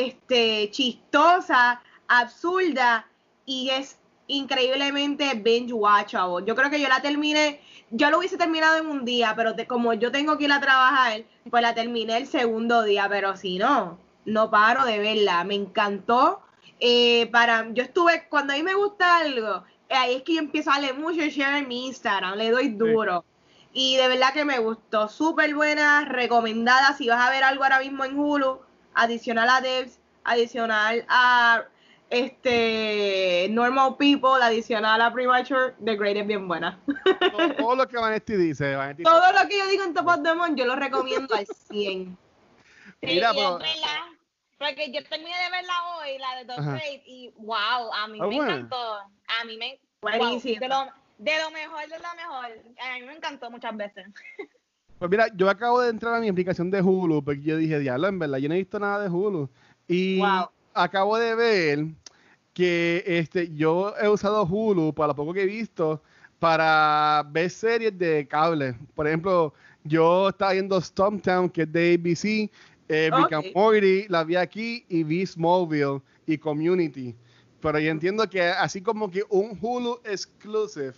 [0.07, 3.07] este, chistosa, absurda
[3.47, 3.99] y es
[4.29, 6.47] increíblemente binge watchable.
[6.47, 7.61] Yo creo que yo la terminé,
[7.91, 10.61] yo lo hubiese terminado en un día, pero te- como yo tengo que ir a
[10.61, 15.45] trabajar, pues la terminé el segundo día, pero si no, no paro de verla.
[15.45, 16.41] Me encantó.
[16.81, 20.71] Eh, para, yo estuve, cuando a mí me gusta algo, ahí es que yo empiezo
[20.71, 23.25] a darle mucho share en mi Instagram, le doy duro.
[23.73, 26.95] Y de verdad que me gustó, súper buena, recomendada.
[26.97, 28.61] Si vas a ver algo ahora mismo en Hulu,
[28.95, 31.65] adicional a Devs, adicional a
[32.11, 36.81] este Normal People, adicional a Premature, The Great es bien buena.
[37.33, 38.77] Todo, todo lo que Vanetti dice.
[38.77, 41.47] Vanetti- Todo lo que yo digo en Top of the Month, yo lo recomiendo al
[41.47, 42.17] 100.
[43.01, 43.59] Sí, Mira, es pero-.
[44.59, 46.73] Porque yo terminé de verla hoy, la de The Ajá.
[46.73, 48.95] Great, y wow, a mí Ah, me encantó.
[48.97, 49.79] A mí me.
[50.03, 50.59] Buenísima.
[50.59, 52.47] wow, de, lo, de lo mejor, de lo mejor.
[52.81, 54.07] A mí me encantó muchas veces.
[54.99, 58.09] Pues mira, yo acabo de entrar a mi aplicación de Hulu porque yo dije, diablo,
[58.09, 59.49] en verdad, yo no he visto nada de Hulu.
[59.87, 60.51] Y Wow.
[60.79, 61.87] Acabo de ver
[62.53, 66.03] que este, yo he usado Hulu, para lo poco que he visto,
[66.39, 68.75] para ver series de cable.
[68.95, 69.55] Por ejemplo,
[69.85, 72.51] yo estaba viendo Stumptown, que es de ABC,
[72.89, 73.55] eh, Rick and Ok.
[73.55, 77.15] Morty, la vi aquí, y vi Smallville y Community.
[77.61, 80.95] Pero yo entiendo que así como que un Hulu exclusive,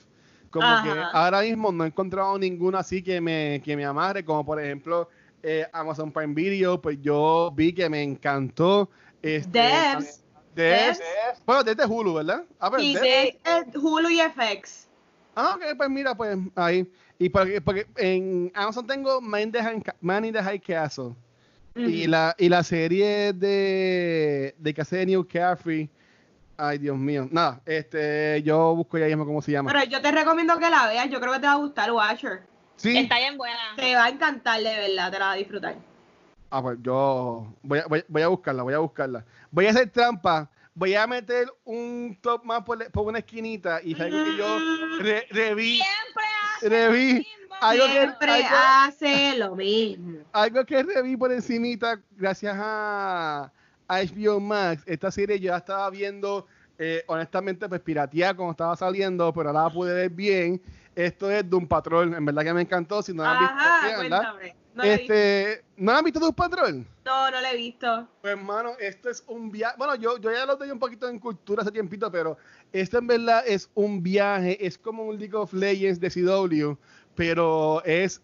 [0.51, 0.83] como Ajá.
[0.83, 4.61] que ahora mismo no he encontrado ninguno así que me, que me amarre, como por
[4.61, 5.09] ejemplo
[5.43, 8.91] eh, Amazon Prime Video, pues yo vi que me encantó.
[9.23, 10.23] Este, Devs.
[10.55, 10.99] Devs.
[10.99, 11.43] Devs.
[11.47, 12.45] Bueno, desde Hulu, ¿verdad?
[12.77, 14.89] De eh, Hulu y FX.
[15.35, 16.91] Ah, ok, pues mira, pues ahí.
[17.19, 21.15] Y porque, porque en Amazon tengo Man in the High, Man in the High Castle.
[21.77, 25.89] Y la, y la serie de, de que hace de New Caffrey.
[26.57, 27.27] Ay, Dios mío.
[27.31, 29.73] Nada, este, yo busco ya mismo cómo se llama.
[29.73, 32.43] Pero yo te recomiendo que la veas, yo creo que te va a gustar Watcher.
[32.77, 32.99] sí.
[32.99, 33.57] Está bien buena.
[33.77, 35.77] Te va a encantar de verdad, te la vas a disfrutar.
[36.51, 39.25] Ah, pues yo voy a, voy, voy a buscarla, voy a buscarla.
[39.51, 40.51] Voy a hacer trampa.
[40.75, 44.59] Voy a meter un top más por, por una esquinita y sabes que yo
[45.01, 46.25] re- reví, Siempre
[46.57, 47.55] hace reví lo mismo.
[47.61, 50.19] algo que, Siempre algo, hace lo mismo.
[50.33, 53.53] algo que reví por encimita gracias a,
[53.89, 54.83] a HBO Max.
[54.87, 56.47] Esta serie yo ya estaba viendo,
[56.79, 60.63] eh, honestamente, pues pirateada cuando estaba saliendo, pero ahora la pude ver bien.
[60.95, 63.03] Esto es Doom Patrol, en verdad que me encantó.
[63.03, 63.55] Si no la han visto,
[64.83, 66.87] Este, ¿No han visto Doom Patrol?
[67.05, 68.09] no, no lo he visto.
[68.21, 69.75] Pues hermano, esto es un viaje.
[69.79, 72.37] Bueno, yo, yo ya lo doy un poquito en cultura hace tiempito, pero
[72.73, 74.65] esto en verdad es un viaje.
[74.65, 76.77] Es como un League of Legends de CW,
[77.15, 78.23] pero es.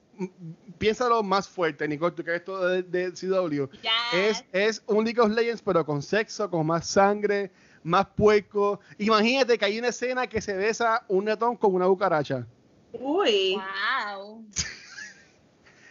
[0.78, 3.66] Piénsalo más fuerte, Nicole, tú que eres todo de, de CW.
[3.82, 3.92] Ya.
[4.14, 7.50] Es, es un League of Legends, pero con sexo, con más sangre,
[7.82, 8.80] más puerco.
[8.98, 12.46] Imagínate que hay una escena que se besa un ratón con una cucaracha.
[12.92, 13.57] Uy.
[13.57, 14.44] Wow.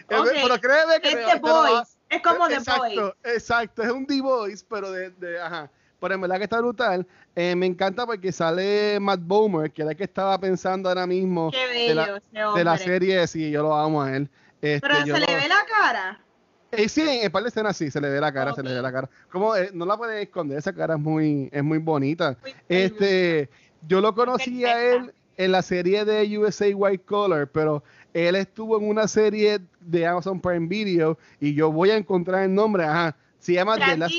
[0.08, 1.98] Pero créeme que Es The Boys.
[2.10, 3.14] Es como The exacto, Boys.
[3.24, 5.70] Exacto, es un The Voice, pero de, de- ajá.
[6.00, 7.08] Pero en verdad que está brutal.
[7.36, 11.50] Eh, me encanta porque sale Matt Bomer, que era el que estaba pensando ahora mismo
[11.52, 13.28] Qué de la, bello ese de la serie.
[13.28, 14.30] Sí, yo lo amo a él.
[14.62, 16.22] Este, Pero se lo- le ve la cara.
[16.72, 18.82] Eh, sí, en par de escenas sí, se le ve la cara, se le ve
[18.82, 19.10] la cara.
[19.32, 22.38] Como eh, no la pueden esconder, esa cara es muy, es muy bonita.
[22.42, 23.50] Muy Este,
[23.88, 27.84] yo lo conocí a él en la serie de USA White Collar, pero
[28.16, 32.56] él estuvo en una serie de Amazon Prime Video y yo voy a encontrar el
[32.56, 34.16] nombre, ajá, se llama The Last.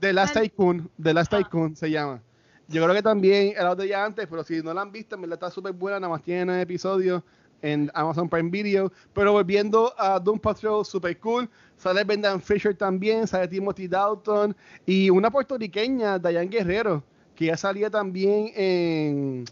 [0.00, 1.38] The Last Tycoon, The Last Ah.
[1.38, 2.22] Tycoon se llama.
[2.68, 5.20] Yo creo que también era de ya antes, pero si no la han visto, en
[5.20, 7.22] verdad está súper buena, nada más tiene nueve episodios
[7.60, 8.90] en Amazon Prime Video.
[9.12, 11.48] Pero volviendo a Doom Patrol, super cool.
[11.76, 14.56] Sale Brendan Fisher también, sale Timothy Dalton
[14.86, 19.44] y una puertorriqueña, Diane Guerrero, que ya salía también en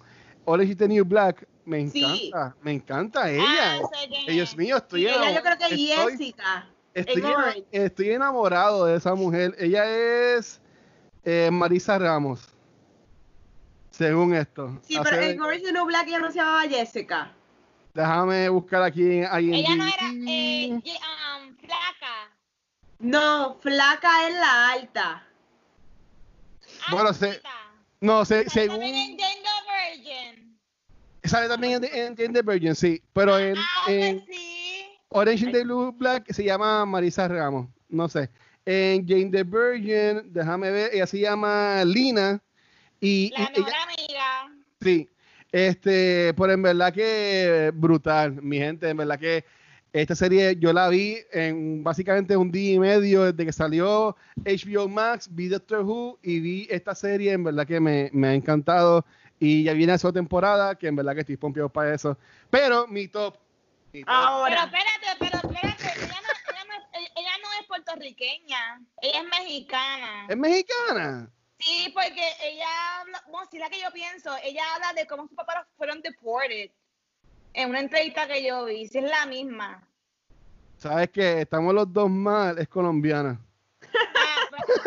[0.47, 1.47] Orange is the New Black.
[1.67, 2.31] Me encanta, Sí.
[2.63, 3.45] me encanta ella.
[3.47, 3.79] Ah,
[4.29, 4.57] Dios es.
[4.57, 6.69] mío, estoy Y ella yo creo que estoy- Jessica.
[6.93, 9.55] Estoy, en enamorado de esa mujer.
[9.59, 9.85] Ella
[10.37, 10.61] es
[11.25, 12.47] eh, Marisa Ramos.
[13.91, 14.79] Según esto.
[14.83, 17.33] Sí, Hace- pero en Orange New Black ella no se llamaba Jessica.
[17.95, 19.25] Déjame buscar aquí en.
[19.55, 20.99] Ella no era eh, ye-
[21.41, 22.31] um, flaca.
[22.99, 25.27] No, flaca es la alta.
[26.91, 27.41] Bueno, se-.
[28.01, 28.77] No, se- según.
[28.81, 29.51] también en Django
[29.97, 30.59] Virgin.
[31.25, 33.03] Sale también en, en the Virgin, sí.
[33.13, 34.85] Pero en, Ah, en pues sí.
[35.09, 37.69] Orange is the Blue Black se llama Marisa Ramos.
[37.89, 38.29] No sé.
[38.67, 42.43] En Jane the Virgin, déjame ver, ella se llama Lina.
[43.01, 44.57] Y, La y mejor ella- amiga.
[44.81, 45.09] Sí,
[45.53, 49.45] este, pero en verdad que brutal, mi gente, en verdad que
[49.93, 54.89] esta serie yo la vi en básicamente un día y medio desde que salió HBO
[54.89, 59.07] Max, vi Doctor Who y vi esta serie, en verdad que me, me ha encantado
[59.45, 62.17] y ya viene la segunda temporada, que en verdad que estoy pompeado para eso.
[62.51, 63.37] Pero mi top,
[63.93, 64.65] mi top- Pero Ahora.
[64.65, 65.85] espérate, pero espérate.
[65.85, 68.81] Ella no, ella, no, es- ella no es puertorriqueña.
[69.03, 70.27] Ella es mexicana.
[70.29, 71.31] es mexicana.
[71.59, 72.67] Sí, porque ella
[73.01, 76.71] habla, bueno, sí, la que yo pienso, ella habla de cómo sus papás fueron deported.
[77.53, 79.87] En una entrevista que yo vi, sí es la misma.
[80.79, 83.39] Sabes que estamos los dos mal, es colombiana.
[83.83, 84.85] Ah, pues, es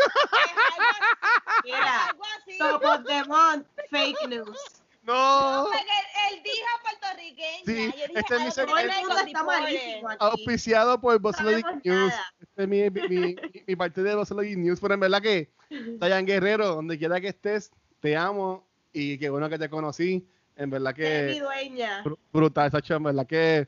[0.78, 2.58] algo- Mira, algo así.
[2.58, 4.58] Top of the month, fake news.
[5.04, 5.68] No.
[5.72, 7.66] Porque él, él dijo puertorriqueña.
[7.66, 9.62] Sí, yo dije, este es mi "Ah, seg- Todo el porque mundo los está deported".
[9.64, 10.18] malísimo aquí.
[10.20, 12.14] auspiciado por Bossology sabemos News.
[12.42, 13.36] Este es mi, mi, mi-
[13.68, 14.80] mi parte de Bossology News.
[14.82, 17.72] Pero en verdad que, Dayan Guerrero, donde quiera que estés,
[18.02, 20.28] te amo y qué bueno que te conocí.
[20.58, 22.04] En verdad Es mi que dueña.
[22.04, 22.96] br- brutal, Sacho.
[22.96, 23.68] En verdad que,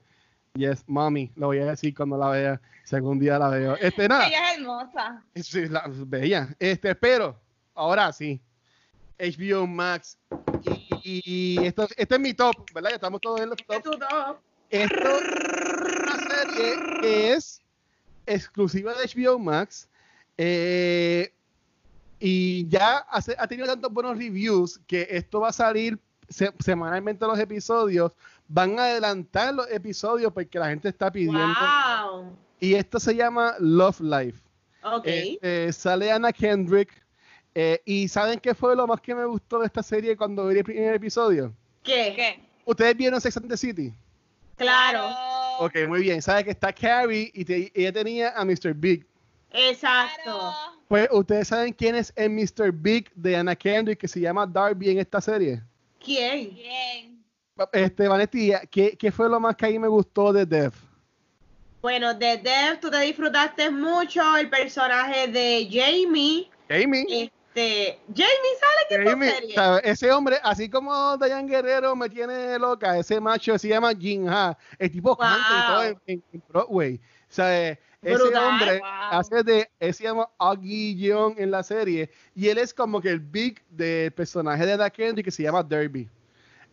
[0.55, 3.75] yes, mami, lo voy a decir cuando la vea, si algún día la veo.
[3.77, 5.23] Este, nada, Ella es hermosa.
[5.35, 6.49] sí, la, bella.
[6.59, 7.39] Este, pero,
[7.75, 8.41] ahora sí,
[9.19, 10.17] HBO Max.
[11.03, 11.21] Y,
[11.61, 12.89] y esto, este es mi top, ¿verdad?
[12.91, 13.75] Ya estamos todos en los Este top.
[13.75, 14.37] es tu top.
[14.69, 17.61] Esto es una serie que es
[18.25, 19.87] exclusiva de HBO Max.
[20.37, 21.33] eh,
[22.19, 25.97] y ya hace- ha tenido tantos buenos reviews que esto va a salir
[26.27, 28.11] se- semanalmente los episodios.
[28.47, 31.39] Van a adelantar los episodios porque la gente está pidiendo.
[31.39, 32.35] Wow.
[32.59, 34.39] Y esto se llama Love Life.
[34.83, 35.03] Ok.
[35.05, 36.89] Este, sale Anna Kendrick.
[37.55, 40.57] Eh, y ¿saben qué fue lo más que me gustó de esta serie cuando vi
[40.59, 41.53] el primer episodio?
[41.83, 42.13] ¿Qué?
[42.15, 42.39] ¿Qué?
[42.65, 43.93] ¿Ustedes vieron Sex and the City?
[44.55, 45.09] Claro.
[45.59, 46.21] Ok, muy bien.
[46.21, 48.73] Sabe que está Carrie y te- ella tenía a Mr.
[48.75, 49.05] Big.
[49.51, 50.23] Exacto.
[50.23, 50.53] Claro.
[50.87, 52.71] Pues, ¿ustedes saben quién es el Mr.
[52.71, 55.61] Big de Anna Kendrick que se llama Darby en esta serie?
[56.03, 56.53] ¿Quién?
[56.55, 57.23] Bien.
[57.73, 60.71] Este, Vanetti, ¿qué, ¿qué fue lo más que a mí me gustó de Dev?
[61.81, 66.49] Bueno, de Dev tú te disfrutaste mucho el personaje de Jamie.
[66.69, 67.31] Jamie.
[67.53, 69.55] Este, Jamie sale que serie.
[69.55, 69.81] ¿sabe?
[69.83, 74.57] Ese hombre, así como Dayan Guerrero me tiene loca, ese macho se llama Jin Ha.
[74.77, 76.99] El tipo canta y todo en, en- en Broadway.
[77.27, 77.79] ¿Sabe?
[78.01, 78.87] Ese Brutal, hombre wow.
[79.11, 83.09] hace de, él se llama Augie Young en la serie y él es como que
[83.09, 86.07] el big del personaje de Anna Kendrick que se llama Derby.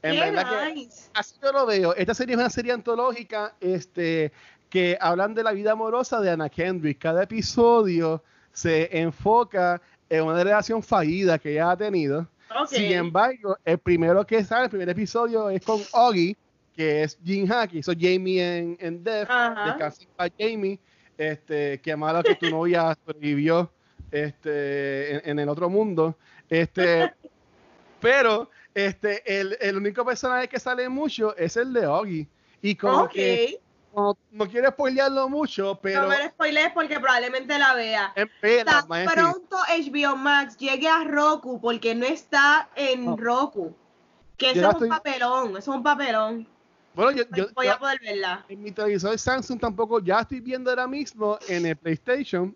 [0.03, 1.11] En Qué verdad que nice.
[1.14, 1.95] así yo lo veo.
[1.97, 4.31] Esta serie es una serie antológica este,
[4.70, 7.01] que hablan de la vida amorosa de Anna Kendrick.
[7.01, 8.22] Cada episodio
[8.53, 12.28] se enfoca en una relación fallida que ella ha tenido.
[12.61, 12.68] Ok.
[12.68, 16.36] Sin embargo, el primero que sale, el primer episodio es con Oggy,
[16.74, 19.28] que es Jin Ha, que hizo Jamie en, en Death.
[19.30, 20.78] En paz, Jamie.
[21.18, 23.70] Este, qué malo que tu novia sobrevivió
[24.11, 26.16] este, en, en el otro mundo.
[26.48, 27.12] Este,
[28.00, 32.28] pero este, el, el único personaje que sale mucho es el de Oggy.
[32.62, 33.11] Y como ok.
[33.11, 33.61] que
[33.97, 38.12] no, no quiero spoilearlo mucho, pero no me lo spoilees porque probablemente la vea.
[38.14, 43.16] en pena, Tan pronto HBO Max llegue a Roku porque no está en No.
[43.16, 43.74] Roku.
[44.36, 46.47] Que eso es un papelón, eso es un papelón.
[46.94, 48.44] Bueno, yo, yo, voy a poder verla.
[48.51, 52.55] en mi televisor Samsung tampoco, ya estoy viendo ahora mismo en el PlayStation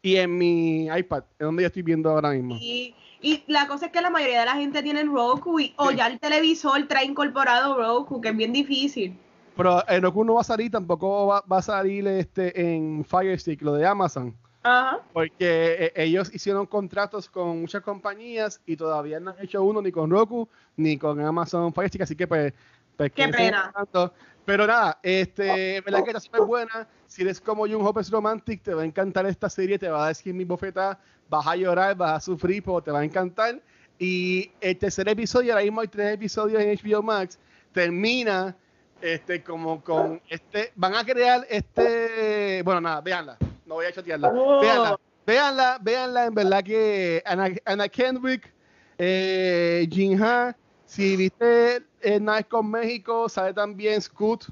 [0.00, 2.56] y en mi iPad, es donde yo estoy viendo ahora mismo.
[2.60, 5.90] Y, y la cosa es que la mayoría de la gente tiene Roku y, o
[5.90, 9.18] ya el televisor trae incorporado Roku, que es bien difícil.
[9.56, 13.62] Pero Roku no va a salir, tampoco va, va a salir este en Fire Stick,
[13.62, 14.34] lo de Amazon.
[14.62, 15.00] Ajá.
[15.12, 19.90] Porque eh, ellos hicieron contratos con muchas compañías y todavía no han hecho uno ni
[19.90, 22.52] con Roku ni con Amazon Fire Stick, así que pues...
[22.96, 23.72] pues Qué que pena.
[24.44, 26.88] Pero nada, este, en verdad que está súper buena.
[27.06, 30.06] Si eres como yo, un Hopeless Romantic, te va a encantar esta serie, te va
[30.06, 30.98] a decir mi bofeta,
[31.28, 33.60] vas a llorar, vas a sufrir, pero te va a encantar.
[33.98, 37.38] Y el tercer episodio, ahora mismo hay tres episodios en HBO Max,
[37.72, 38.56] termina
[39.02, 43.36] este como con este, van a crear este, bueno nada, véanla,
[43.66, 44.60] no voy a chatearla, Oh.
[44.60, 44.96] véanla,
[45.26, 48.52] véanla, véanla, en verdad que Anna, Anna Kendrick,
[48.98, 54.46] eh, Jin Ha, si viste el Night con México, sale también Scoot,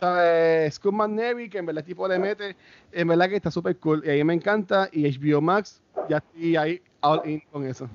[0.00, 2.56] sabe, Scoot McNary, que en verdad el tipo le mete,
[2.92, 6.18] en verdad que está súper cool, y a mí me encanta, y HBO Max, ya
[6.18, 7.88] estoy ahí all in con eso.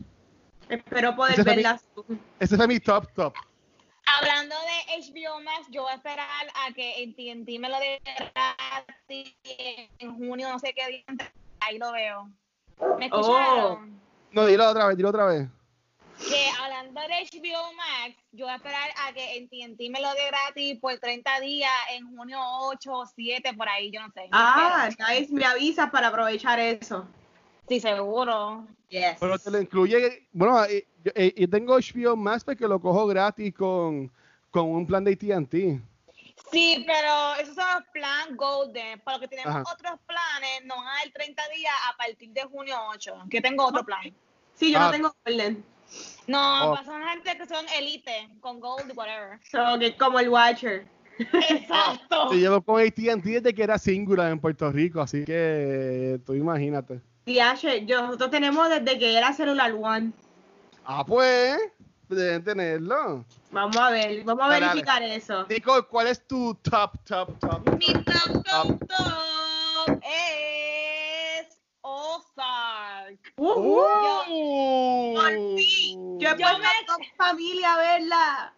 [0.69, 1.81] Espero poder Ese fue mi- verla.
[2.39, 3.33] Ese fue mi top top.
[4.17, 6.27] Hablando de HBO Max, yo voy a esperar
[6.67, 9.35] a que en TNT me lo dé gratis
[9.99, 11.31] en junio, no sé qué día.
[11.59, 12.29] Ahí lo veo.
[12.97, 13.19] ¿Me Oh.
[13.21, 14.01] escucharon?
[14.31, 15.47] No, dilo otra vez, dilo otra vez.
[16.27, 20.13] Que hablando de HBO Max, yo voy a esperar a que en TNT me lo
[20.13, 24.27] dé gratis por 30 días en junio 8 o 7, por ahí, yo no sé.
[24.31, 27.07] Ah, guys, me avisas para aprovechar eso.
[27.67, 28.67] Sí, seguro.
[28.89, 29.17] Yes.
[29.19, 33.07] Pero te lo incluye, bueno, eh, yo, eh, yo tengo HBO Max porque lo cojo
[33.07, 34.11] gratis con,
[34.49, 35.81] con un plan de AT&T.
[36.51, 38.99] Sí, pero esos son los plan Golden.
[39.01, 39.63] Para los que tenemos Ajá.
[39.73, 43.13] otros planes, nos van a dar 30 días a partir de junio 8.
[43.29, 44.13] Que tengo otro plan.
[44.55, 44.85] Sí, yo Ah.
[44.85, 45.63] no tengo Golden.
[46.27, 46.77] No, Oh.
[46.85, 49.39] son gente que son elite, con gold, whatever.
[49.51, 50.87] So, que como el Watcher.
[51.19, 52.29] Exacto.
[52.31, 57.01] Yo llevo con AT&T desde que era singular en Puerto Rico, así que tú imagínate.
[57.25, 60.11] DH, yo, nosotros tenemos desde que era Celular One.
[60.85, 61.57] Ah, pues,
[62.09, 63.23] deben tenerlo.
[63.51, 64.81] Vamos a ver, vamos a Dale, dale.
[64.81, 65.45] verificar eso.
[65.49, 67.69] Nicole, ¿cuál es tu top, top, top?
[67.77, 71.47] Mi top, top, top es
[71.81, 73.19] Ozark.
[73.37, 73.47] Uh,
[74.27, 75.13] ¡Uh!
[75.15, 76.19] Por fin.
[76.19, 78.53] Yo he Yo puesto me- familia a verla.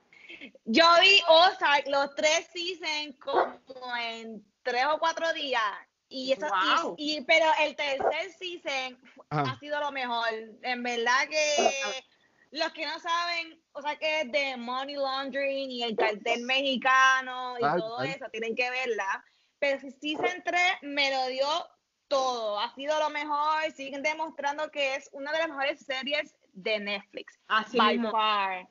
[0.66, 5.62] Yo vi Ozark los tres seasons como en tres o cuatro días.
[6.10, 6.96] Y eso, y- Wow.
[6.98, 8.98] y, pero el tercer season
[9.30, 9.52] Ajá.
[9.54, 10.28] ha sido lo mejor.
[10.62, 12.04] En verdad que
[12.54, 17.56] los que no saben, o sea que es de money laundering y el cartel mexicano
[17.60, 18.12] y Ay, todo ay.
[18.12, 19.26] eso, tienen que verla.
[19.58, 21.48] Pero si season 3 me lo dio
[22.08, 26.80] todo, ha sido lo mejor, siguen demostrando que es una de las mejores series de
[26.80, 28.12] Netflix Así by mismo.
[28.12, 28.68] far.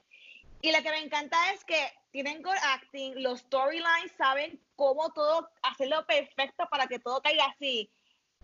[0.60, 5.50] Y lo que me encanta es que tienen good acting, los storylines saben cómo todo,
[5.62, 7.90] hacerlo perfecto para que todo caiga así.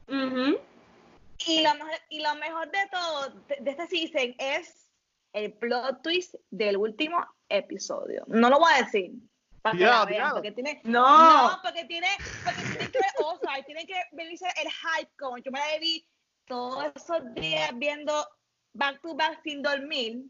[0.08, 0.58] Ujú.
[1.46, 4.87] Y lo mejor, y lo mejor de todo, de, de este season, es
[5.32, 8.24] el plot twist del último episodio.
[8.26, 9.12] No lo voy a decir.
[9.62, 10.34] Para que la vean, tirado.
[10.36, 11.48] porque tiene, No.
[11.48, 12.06] no, porque tiene,
[12.44, 16.06] porque tiene que ver Ozark, tiene que verse el hype como yo me la vi
[16.46, 18.12] todos esos días viendo
[18.72, 20.22] back to back sin dormir.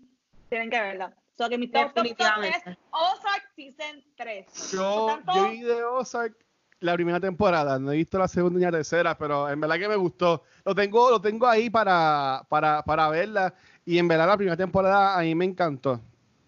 [0.49, 1.15] Tienen que verla.
[1.37, 2.77] So que mi top, top, top es.
[2.91, 4.73] Ozark Season 3.
[4.73, 6.35] Yo, tanto, yo vi de Ozark
[6.81, 9.89] la primera temporada, no he visto la segunda ni la tercera, pero en verdad que
[9.89, 10.45] me gustó.
[10.65, 13.55] Lo tengo, lo tengo ahí para, para, para verla
[13.95, 16.01] y en verdad la primera temporada a mí me encantó.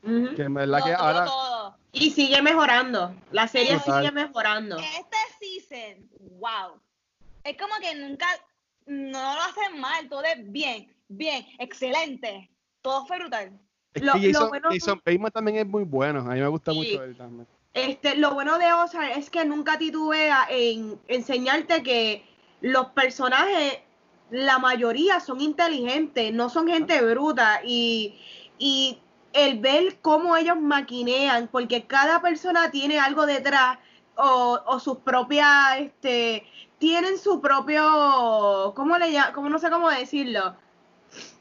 [0.02, 1.24] Que en verdad que ahora...
[1.26, 1.76] todo.
[1.92, 3.14] Y sigue mejorando.
[3.32, 4.02] La serie Total.
[4.02, 4.76] sigue mejorando.
[4.78, 6.80] Este season, wow.
[7.44, 8.26] Es como que nunca,
[8.86, 12.50] no lo hacen mal, todo es bien, bien, excelente.
[12.82, 13.58] Todo fue brutal.
[13.94, 15.00] Es Lo- que lo Jason, bueno- Jason
[15.32, 16.20] también es muy bueno.
[16.20, 16.78] A mí me gusta Sí.
[16.78, 17.46] mucho él también.
[17.74, 22.24] Este, lo bueno de Ozark es que nunca titubea en enseñarte que
[22.60, 23.78] los personajes,
[24.30, 28.14] la mayoría son inteligentes, no son gente bruta y,
[28.58, 28.98] y
[29.32, 33.78] el ver cómo ellos maquinean, porque cada persona tiene algo detrás
[34.16, 36.44] o, o sus propias, este,
[36.78, 39.32] tienen su propio, ¿cómo le llaman?
[39.32, 40.54] ¿Cómo no sé cómo decirlo?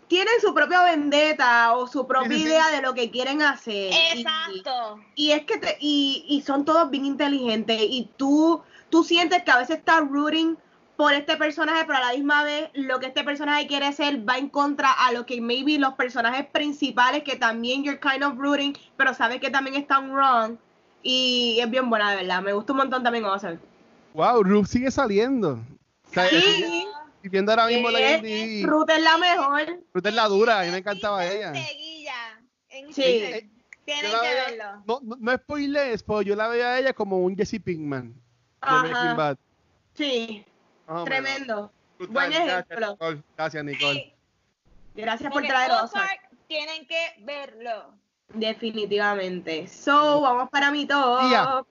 [0.07, 2.43] Tienen su propia vendetta o su propia sí, sí.
[2.43, 3.91] idea de lo que quieren hacer.
[3.91, 4.99] Y- Exacto.
[5.15, 9.51] y es que te, y, y son todos bien inteligentes y tú, tú sientes que
[9.51, 10.57] a veces estás rooting
[10.99, 14.37] por este personaje, pero a la misma vez lo que este personaje quiere ser va
[14.37, 18.77] en contra a lo que maybe los personajes principales que también you're kind of rooting,
[18.97, 20.57] pero sabes que también están wrong
[21.01, 23.61] y es bien buena de verdad, me gusta un montón también Ozark.
[24.13, 25.61] Wow, Ruth sigue saliendo.
[26.09, 26.35] O sea, Sí.
[26.35, 28.69] estoy viendo ahora mismo la Eh, IMDb.
[28.69, 29.79] Ruth es la mejor.
[29.93, 31.53] Ruth es la dura, a mí me encantaba ella.
[32.71, 33.01] en Sí.
[33.01, 33.33] season.
[33.35, 33.49] Eh,
[33.85, 34.83] Tienen que veía- verlo.
[34.85, 38.09] No, no, no es spoilers, pero yo la veía a ella como un Jesse Pinkman
[38.11, 38.17] de
[38.59, 38.81] Ajá.
[38.81, 39.37] Breaking Bad.
[39.95, 40.45] Sí,
[41.05, 41.71] Tremendo.
[41.97, 42.13] Brutal.
[42.13, 42.91] Buen Gracias, ejemplo.
[42.91, 43.23] Nicole.
[43.37, 43.93] Gracias, Nicole.
[43.93, 44.13] Sí,
[45.01, 46.29] Gracias por traer Ozark.
[46.47, 47.93] Tienen que verlo.
[48.33, 49.67] Definitivamente.
[49.67, 51.67] So, vamos para mi top.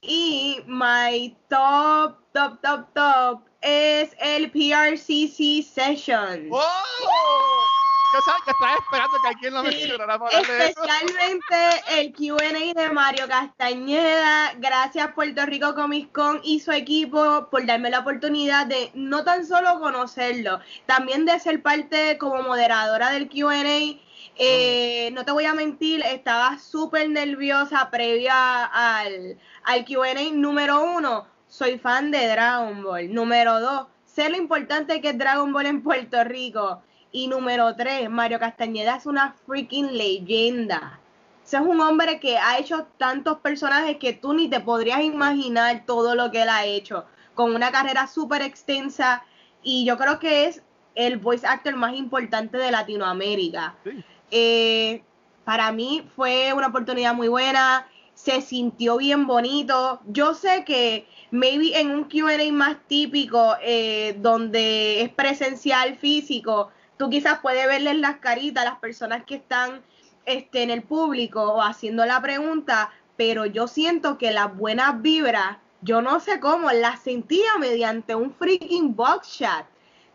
[0.00, 6.48] Y my top, top, top, top es el PRCC Session.
[6.50, 7.77] ¡Oh!
[8.14, 10.82] Yo sabes que estaba esperando que alguien lo Sí, mencionara para hablar de eso.
[10.82, 11.56] Especialmente
[11.88, 14.54] el QA de Mario Castañeda.
[14.56, 19.46] Gracias Puerto Rico Comic Con y su equipo por darme la oportunidad de no tan
[19.46, 23.98] solo conocerlo, también de ser parte como moderadora del QA.
[24.40, 30.14] Eh, no te voy a mentir, estaba súper nerviosa previa al, al QA.
[30.32, 33.12] Número uno, soy fan de Dragon Ball.
[33.12, 36.82] Número dos, sé lo importante que es Dragon Ball en Puerto Rico.
[37.10, 41.00] Y número tres, Mario Castañeda es una freaking leyenda.
[41.44, 45.84] Ese es un hombre que ha hecho tantos personajes que tú ni te podrías imaginar
[45.86, 47.06] todo lo que él ha hecho.
[47.34, 49.24] Con una carrera súper extensa.
[49.62, 50.62] Y yo creo que es
[50.94, 53.74] el voice actor más importante de Latinoamérica.
[53.84, 54.04] Sí.
[54.30, 55.02] Eh,
[55.44, 60.00] para mí fue una oportunidad muy buena, se sintió bien bonito.
[60.06, 67.08] Yo sé que maybe en un QA más típico, eh, donde es presencial físico, tú
[67.10, 69.82] quizás puedes verles las caritas a las personas que están
[70.26, 75.56] este, en el público o haciendo la pregunta, pero yo siento que las buenas vibras,
[75.80, 79.66] yo no sé cómo, las sentía mediante un freaking box chat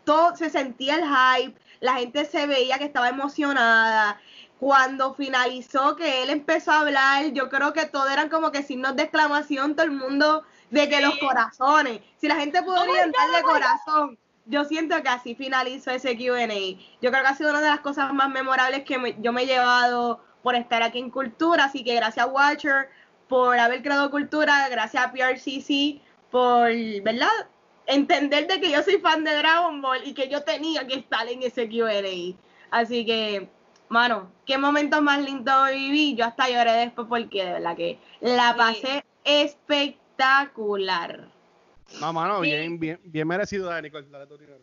[0.04, 4.20] todo se sentía el hype, la gente se veía que estaba emocionada.
[4.60, 8.96] Cuando finalizó, que él empezó a hablar, yo creo que todo eran como que signos
[8.96, 11.02] de exclamación, todo el mundo de que Sí.
[11.02, 12.00] los corazones.
[12.16, 16.46] Si la gente podría darle oh corazón, yo siento que así finalizó ese QA.
[17.00, 19.42] Yo creo que ha sido una de las cosas más memorables que me- yo me
[19.42, 21.64] he llevado por estar aquí en Cultura.
[21.64, 22.88] Así que gracias, Watcher,
[23.28, 24.68] por haber creado Cultura.
[24.68, 26.68] Gracias a PRCC por,
[27.02, 27.28] ¿verdad?
[27.86, 31.28] entender de que yo soy fan de Dragon Ball y que yo tenía que estar
[31.28, 32.34] en ese Q&A.
[32.70, 33.50] Así que,
[33.88, 36.14] mano, qué momentos más lindos viví.
[36.14, 38.56] Yo hasta lloré después porque de verdad que la Sí.
[38.58, 41.28] pasé espectacular.
[42.00, 42.50] No, mano, Sí.
[42.50, 44.06] bien, bien, bien merecido, dale, Nicole.
[44.26, 44.60] Tú primero.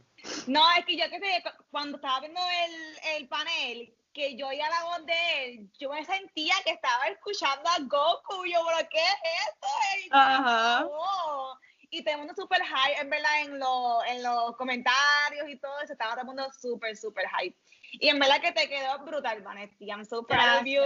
[0.48, 4.48] No, es que yo que sé, cu- cuando estaba viendo el, el panel, que yo
[4.48, 8.46] oía la voz de él, yo me sentía que estaba escuchando a Goku.
[8.46, 9.68] Yo, ¿pero qué es esto?
[10.06, 10.86] Y, Ajá.
[10.86, 11.58] oh,
[11.90, 15.80] y todo el mundo súper hype, en verdad, en, lo- en los comentarios y todo
[15.82, 17.58] eso, estaba todo el mundo súper, súper hype.
[17.94, 19.86] Y en verdad que te quedó brutal, Vanetti.
[19.90, 20.82] I'm so proud of you.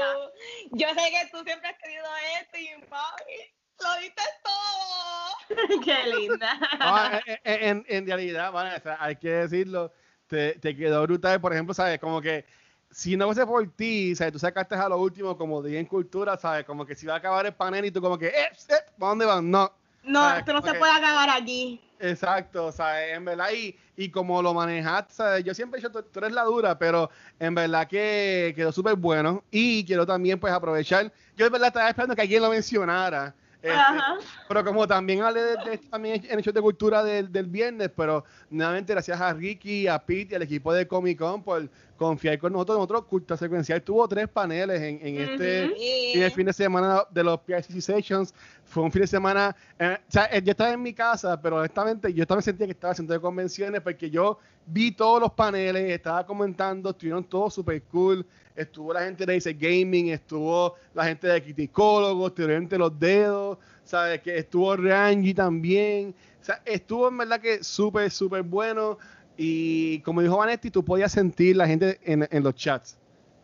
[0.71, 2.05] Yo sé que tú siempre has querido
[2.41, 3.53] esto y mami,
[3.83, 5.81] lo diste todo.
[5.83, 6.59] qué linda.
[6.79, 9.91] No, en, en- en- en realidad, Vanessa, hay que decirlo,
[10.27, 11.99] te, te quedó brutal, por ejemplo, ¿sabes?
[11.99, 12.45] Como que
[12.91, 14.33] si no fuese por ti, ¿sabes?
[14.33, 16.65] Tú sacaste a lo último como día en cultura, ¿sabes?
[16.65, 19.09] Como que si va a acabar el panel y tú como que, eh, eh, ¿para
[19.09, 19.49] dónde van?
[19.51, 19.71] No.
[20.03, 20.39] No, ¿sabes?
[20.39, 21.81] esto no Como se que- puede acabar aquí.
[21.99, 23.15] Exacto, ¿sabes?
[23.15, 25.43] En verdad, y, y como lo manejaste, ¿sabes?
[25.43, 27.09] Yo siempre he dicho, tú, tú eres la dura, pero
[27.39, 29.43] en verdad que quedó súper bueno.
[29.49, 31.11] Y quiero también, pues, aprovechar.
[31.37, 33.33] Yo en verdad estaba esperando que alguien lo mencionara.
[33.65, 37.47] Este, pero como también hablé de, de esto también en hechos de cultura del, del
[37.47, 41.69] viernes, pero nuevamente gracias a Ricky, a Pete y al equipo de Comic Con por
[41.97, 42.77] confiar con nosotros.
[42.77, 45.75] Nosotros, Cultura Secuencial, tuvo tres paneles en, en este Ujú.
[46.15, 48.33] en el fin de semana de los PICC Sessions.
[48.65, 49.55] Fue un fin de semana.
[49.79, 52.73] eh, o sea, eh, yo estaba en mi casa, pero honestamente yo también sentía que
[52.73, 57.81] estaba haciendo de convenciones porque yo vi todos los paneles, estaba comentando, estuvieron todos super
[57.83, 58.25] cool.
[58.55, 63.57] Estuvo la gente de Ace Gaming, estuvo la gente de Criticólogos, estuvieron entre los dedos,
[63.83, 64.21] ¿sabes?
[64.21, 66.15] Que estuvo Rangi también.
[66.41, 68.97] O sea, estuvo en verdad que súper, súper bueno.
[69.37, 72.97] Y como dijo Vanetti, tú podías sentir la gente en, en los chats.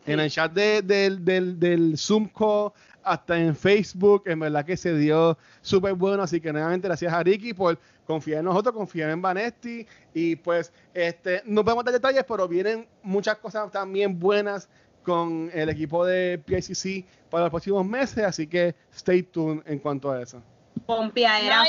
[0.06, 2.72] En el chat de- del, del, del Zoom call,
[3.04, 6.22] hasta en Facebook, en verdad que se dio súper bueno.
[6.22, 9.86] Así que nuevamente gracias a Ricky por confiar en nosotros, confiar en Vanetti.
[10.14, 14.68] Y pues, este, no podemos dar detalles, pero vienen muchas cosas también buenas
[15.04, 18.24] con el equipo de PICC para los próximos meses.
[18.24, 20.42] Así que stay tuned en cuanto a eso.
[20.86, 21.64] Pompeadera No,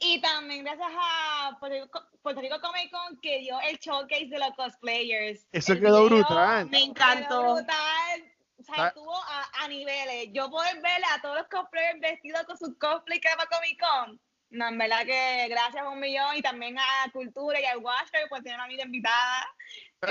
[0.00, 0.14] y-.
[0.16, 4.38] Y también gracias a Puerto Rico, Puerto Rico Comic Con que dio el showcase de
[4.38, 5.46] los cosplayers.
[5.52, 6.66] Eso El quedó video brutal.
[6.70, 7.28] Me encantó.
[7.28, 8.24] quedó brutal.
[8.58, 8.88] O sea, Ah.
[8.88, 10.28] estuvo a, a niveles.
[10.32, 13.80] Yo poder ver a todos los cosplayers vestidos con sus cosplay que era para Comic
[13.80, 14.20] Con.
[14.50, 18.42] No, en verdad que gracias un millón y también a Cultura y al Watcher por
[18.42, 19.46] tener a mí de invitada.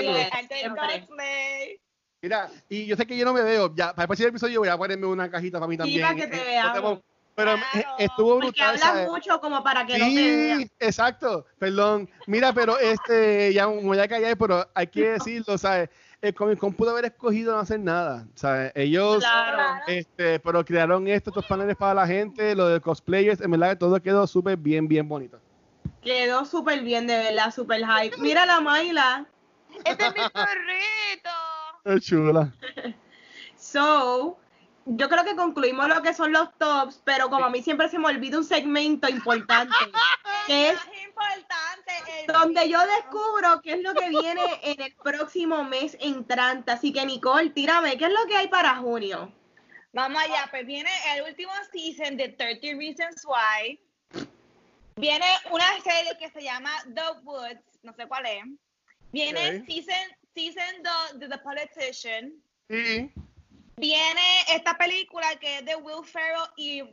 [0.00, 1.80] Y arte del cosplay.
[2.22, 4.68] Mira, y yo sé que yo no me veo, ya para el próximo episodio voy
[4.68, 6.02] a ponerme una cajita para mí también.
[6.02, 7.00] para que te Eh, veamos.
[7.44, 7.88] Pero Claro.
[7.98, 8.68] estuvo Porque brutal.
[8.68, 9.08] hablan ¿sabes?
[9.08, 10.60] mucho como para que no te vean.
[10.60, 11.46] Sí, exacto.
[11.58, 12.08] Perdón.
[12.26, 15.88] Mira, pero este, ya me voy a callar, pero hay que decirlo, ¿sabes?
[16.22, 18.72] El Comic Con pudo haber escogido no hacer nada, ¿sabes?
[18.74, 19.80] Ellos, Claro.
[19.86, 23.76] este, pero crearon esto, estos paneles para la gente, lo de cosplayers, en verdad que
[23.76, 25.40] todo quedó súper bien, bien bonito.
[26.02, 28.16] Quedó súper bien, de verdad, súper hype.
[28.18, 29.26] Mira la Mayla.
[29.84, 31.30] Este es mi perrito.
[31.84, 32.52] Es chula.
[33.56, 34.38] So,
[34.86, 37.98] yo creo que concluimos lo que son los tops, pero como a mí siempre se
[37.98, 39.74] me olvida un segmento importante,
[40.46, 42.32] que es Más importante.
[42.32, 46.72] donde yo descubro qué es lo que viene en el próximo mes entrante.
[46.72, 49.32] Así que, Nicole, tírame, ¿qué es lo que hay para junio?
[49.92, 53.80] Vamos allá, pues viene el último season de 30 Reasons Why.
[54.96, 58.44] Viene una serie que se llama The Woods, no sé cuál es.
[59.12, 59.94] Viene season,
[60.34, 62.32] season 2 de The Politician.
[62.68, 63.12] Sí.
[63.80, 66.84] Viene esta película que es de Will Ferrell y eh,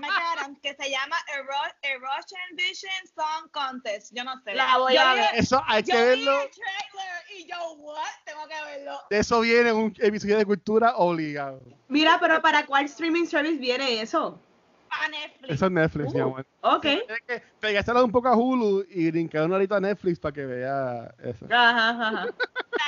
[0.00, 4.12] McAdams que se llama Ero- Erosion Vision Song Contest.
[4.14, 4.54] Yo no sé.
[4.54, 5.28] La voy Yo a vi- ver.
[5.34, 6.42] Eso hay que Yo vi verlo.
[6.42, 8.02] el trailer y yo, what?
[8.24, 8.98] Tengo que verlo.
[9.10, 11.60] De eso viene un episodio de cultura obligado.
[11.88, 14.40] Mira, pero ¿para cuál streaming service viene eso?
[14.88, 15.52] A Netflix.
[15.52, 16.46] Eso es Netflix, mi Uh, amor.
[16.62, 16.80] ok.
[16.82, 20.46] Tienes que pegárselo un poco a Hulu y brincar una horita a Netflix para que
[20.46, 21.44] vea eso.
[21.50, 22.26] Ajá, ajá.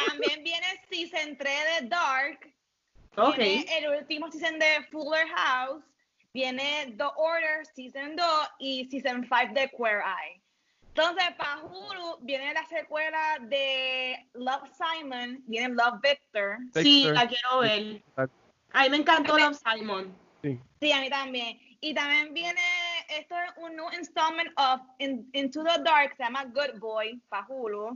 [0.08, 2.54] También viene Season 3 de Dark.
[3.18, 3.36] Ok.
[3.36, 5.84] Viene el último season de Fuller House.
[6.32, 8.26] Viene The Order Season 2
[8.60, 10.42] y Season 5 de Queer Eye.
[10.88, 16.58] Entonces, para Hulu viene la secuela de Love Simon, viene Love Victor.
[16.74, 18.02] Sí, la quiero ver.
[18.72, 20.16] A mí me encantó Love Simon.
[20.42, 20.60] Sí.
[20.80, 21.58] Sí, a mí también.
[21.80, 22.60] Y también viene,
[23.10, 27.46] esto es un nuevo installment of In- Into the Dark, se llama Good Boy, para
[27.48, 27.88] Hulu.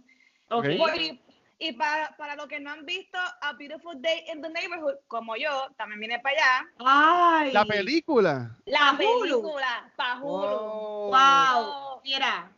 [0.51, 0.67] Ok.
[0.79, 1.19] Ok.
[1.63, 5.37] Y, para, para los que no han visto A Beautiful Day in the Neighborhood, como
[5.37, 6.69] yo, también viene para allá.
[6.85, 7.53] Ay.
[7.53, 8.57] La película.
[8.67, 10.47] La película, para Hulu.
[10.49, 11.11] Oh.
[11.11, 12.01] Wow.
[12.03, 12.51] Mira,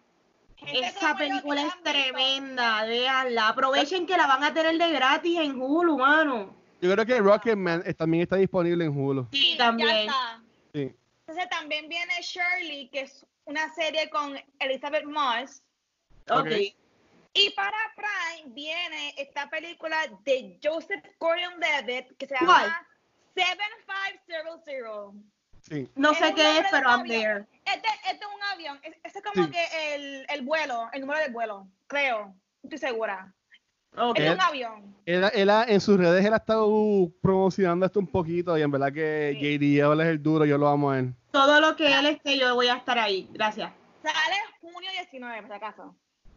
[0.56, 2.86] Gente esa película es tremenda.
[2.86, 3.48] Véanla.
[3.48, 6.56] Aprovechen que la van a tener de gratis en Hulu, mano.
[6.80, 9.28] Yo creo que Rocketman eh, también está disponible en Hulu.
[9.32, 10.08] Sí, también.
[10.72, 10.94] Sí.
[11.26, 15.62] Entonces también viene Shirley, que es una serie con Elizabeth Moss.
[16.30, 16.46] Ok.
[16.46, 16.83] Ok.
[17.34, 22.62] Y para Prime viene esta película de Joseph Gordon-Levitt que se ¿Cuál?
[22.68, 22.86] llama
[23.34, 25.14] 7500.
[25.60, 25.88] Sí.
[25.96, 27.20] No Es sé qué es, pero un I'm avión.
[27.20, 27.46] there.
[27.64, 28.80] Este, este es un avión.
[28.82, 29.50] Es- Este es como Sí.
[29.50, 32.34] que el, el vuelo, el número del vuelo, creo.
[32.62, 33.32] Estoy segura.
[33.96, 34.18] Ok.
[34.18, 34.96] Es un avión.
[35.06, 36.68] Él, él ha- en sus redes él ha estado
[37.22, 39.58] promocionando esto un poquito y en verdad que Sí.
[39.58, 41.14] JDL es el duro, yo lo amo a él.
[41.30, 43.28] Todo lo que él esté, yo voy a estar ahí.
[43.32, 43.72] Gracias.
[44.02, 45.96] Sale junio 19, por si acaso.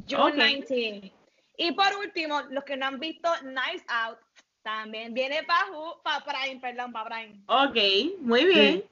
[0.10, 0.68] June Ok.
[0.68, 1.14] 19.
[1.58, 4.20] Y por último, los que no han visto Nice Out,
[4.62, 5.66] también viene para
[6.04, 7.42] pa Prime, perdón, para Prime.
[7.48, 8.84] Ok, muy bien.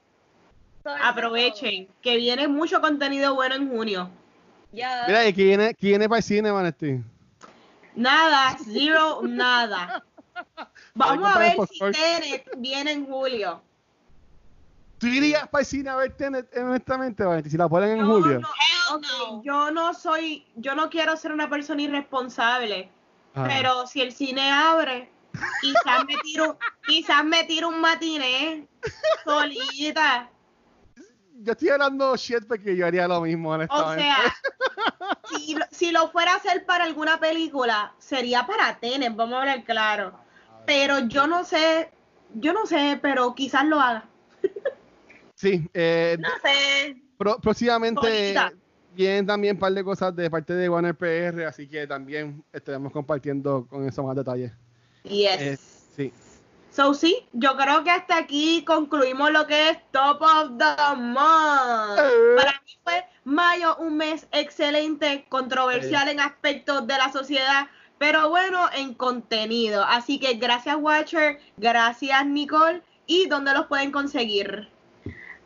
[1.02, 4.10] Aprovechen, que viene mucho contenido bueno en junio.
[4.72, 7.00] Mira, ¿y quién viene, quién viene para el cine, Vanesti?
[7.94, 10.04] Nada, zero, nada.
[10.94, 11.78] Vamos a ver si.
[11.78, 13.62] Tenet viene en julio.
[14.98, 18.40] ¿Tú irías para el cine a ver Tenet, honestamente, Vanesti, si la ponen en julio?
[18.40, 22.90] no- yo no soy, yo no quiero ser una persona irresponsable,
[23.34, 23.44] Ah.
[23.46, 25.10] pero si el cine abre,
[25.60, 28.66] quizás me tiro, quizás me tiro un matiné
[29.24, 30.30] solita.
[31.42, 34.02] Yo estoy hablando shit porque yo haría lo mismo, O honestamente.
[34.02, 34.34] sea,
[35.36, 39.40] si, lo- si lo fuera a hacer para alguna película, sería para Tenet, vamos a
[39.40, 40.18] hablar claro.
[40.64, 41.92] Pero yo no sé,
[42.34, 44.04] yo no sé, pero quizás lo haga.
[45.36, 46.96] Sí, eh, No sé.
[47.16, 48.34] Pro- próximamente
[48.94, 52.92] vienen también un par de cosas de parte de Warner PR, así que también estaremos
[52.92, 54.50] compartiendo con eso más detalles.
[55.04, 55.40] Yes.
[55.40, 55.58] Eh,
[55.94, 56.12] sí.
[56.72, 61.98] So sí, yo creo que hasta aquí concluimos lo que es Top of the Month.
[61.98, 62.36] Eh.
[62.36, 67.66] Para mí fue mayo un mes excelente, controversial en aspectos de la sociedad,
[67.98, 69.84] pero bueno en contenido.
[69.84, 74.68] Así que gracias Watcher, gracias Nicole y dónde los pueden conseguir.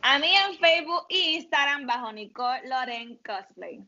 [0.02, 3.80] A mí en Facebook e Instagram bajo Nicole Loren Cosplay.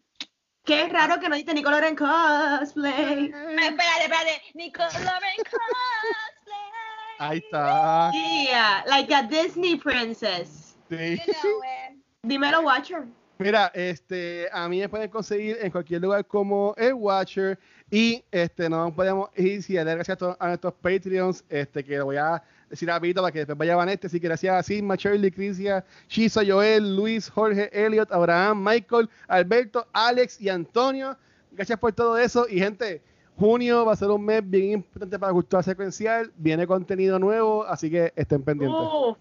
[0.65, 3.25] Qué raro que no dice Nicole en cosplay.
[3.25, 4.43] Eh, Espérate, espérate.
[4.55, 6.73] Nicole Loren Cosplay.
[7.19, 8.11] Ahí está.
[8.13, 10.77] Yeah, like a Disney princess.
[10.89, 11.17] Sí.
[11.27, 11.99] You know it.
[12.23, 13.07] Dímelo Watcher.
[13.39, 17.59] Mira, este, a mí me pueden conseguir en cualquier lugar como el Watcher
[17.91, 21.97] y este, no podemos ir si darle gracias a, to- a nuestros Patreons, este, que
[21.99, 22.41] lo voy a
[22.73, 26.43] decir rapidito para que después vaya Vanessa, así que gracias a Sigma, Shirley, Crisia, Shiza,
[26.47, 31.17] Joel, Luis, Jorge, Elliot, Abraham, Michael, Alberto, Alex y Antonio.
[31.53, 33.03] Gracias por todo eso y gente,
[33.37, 37.91] junio va a ser un mes bien importante para Cultura Secuencial, viene contenido nuevo, así
[37.91, 38.81] que estén pendientes.
[38.81, 39.15] Uh,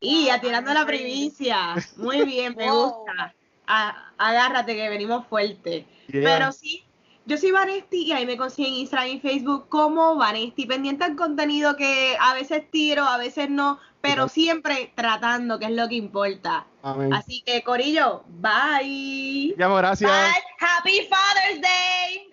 [0.00, 1.74] Y atirando la primicia.
[1.96, 3.34] Muy bien, me gusta.
[3.66, 5.86] A- agárrate que venimos fuerte.
[6.08, 6.22] Yeah.
[6.24, 6.82] Pero sí,
[7.24, 11.16] yo soy Vanesti y ahí me consiguen en Instagram y Facebook como Vanesti, pendiente al
[11.16, 15.94] contenido que a veces tiro, a veces no, pero siempre tratando, que es lo que
[15.94, 16.66] importa.
[16.82, 17.12] Amén.
[17.14, 19.54] Así que, Corillo, bye.
[19.56, 20.10] Ya, gracias.
[20.10, 20.42] Bye.
[20.58, 22.30] Happy Father's Day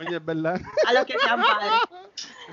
[0.00, 0.60] Oye, es verdad.
[0.86, 1.72] A los que sean padres.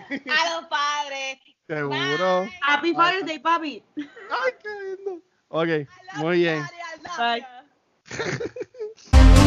[0.26, 1.40] a los padres.
[1.68, 2.41] Seguro.
[2.41, 2.60] Bye.
[2.62, 3.84] Happy Father's Day, papi.
[3.98, 5.22] Ay, qué lindo.
[5.49, 5.88] Ok,
[6.18, 6.66] muy bien.
[7.18, 7.45] Bye.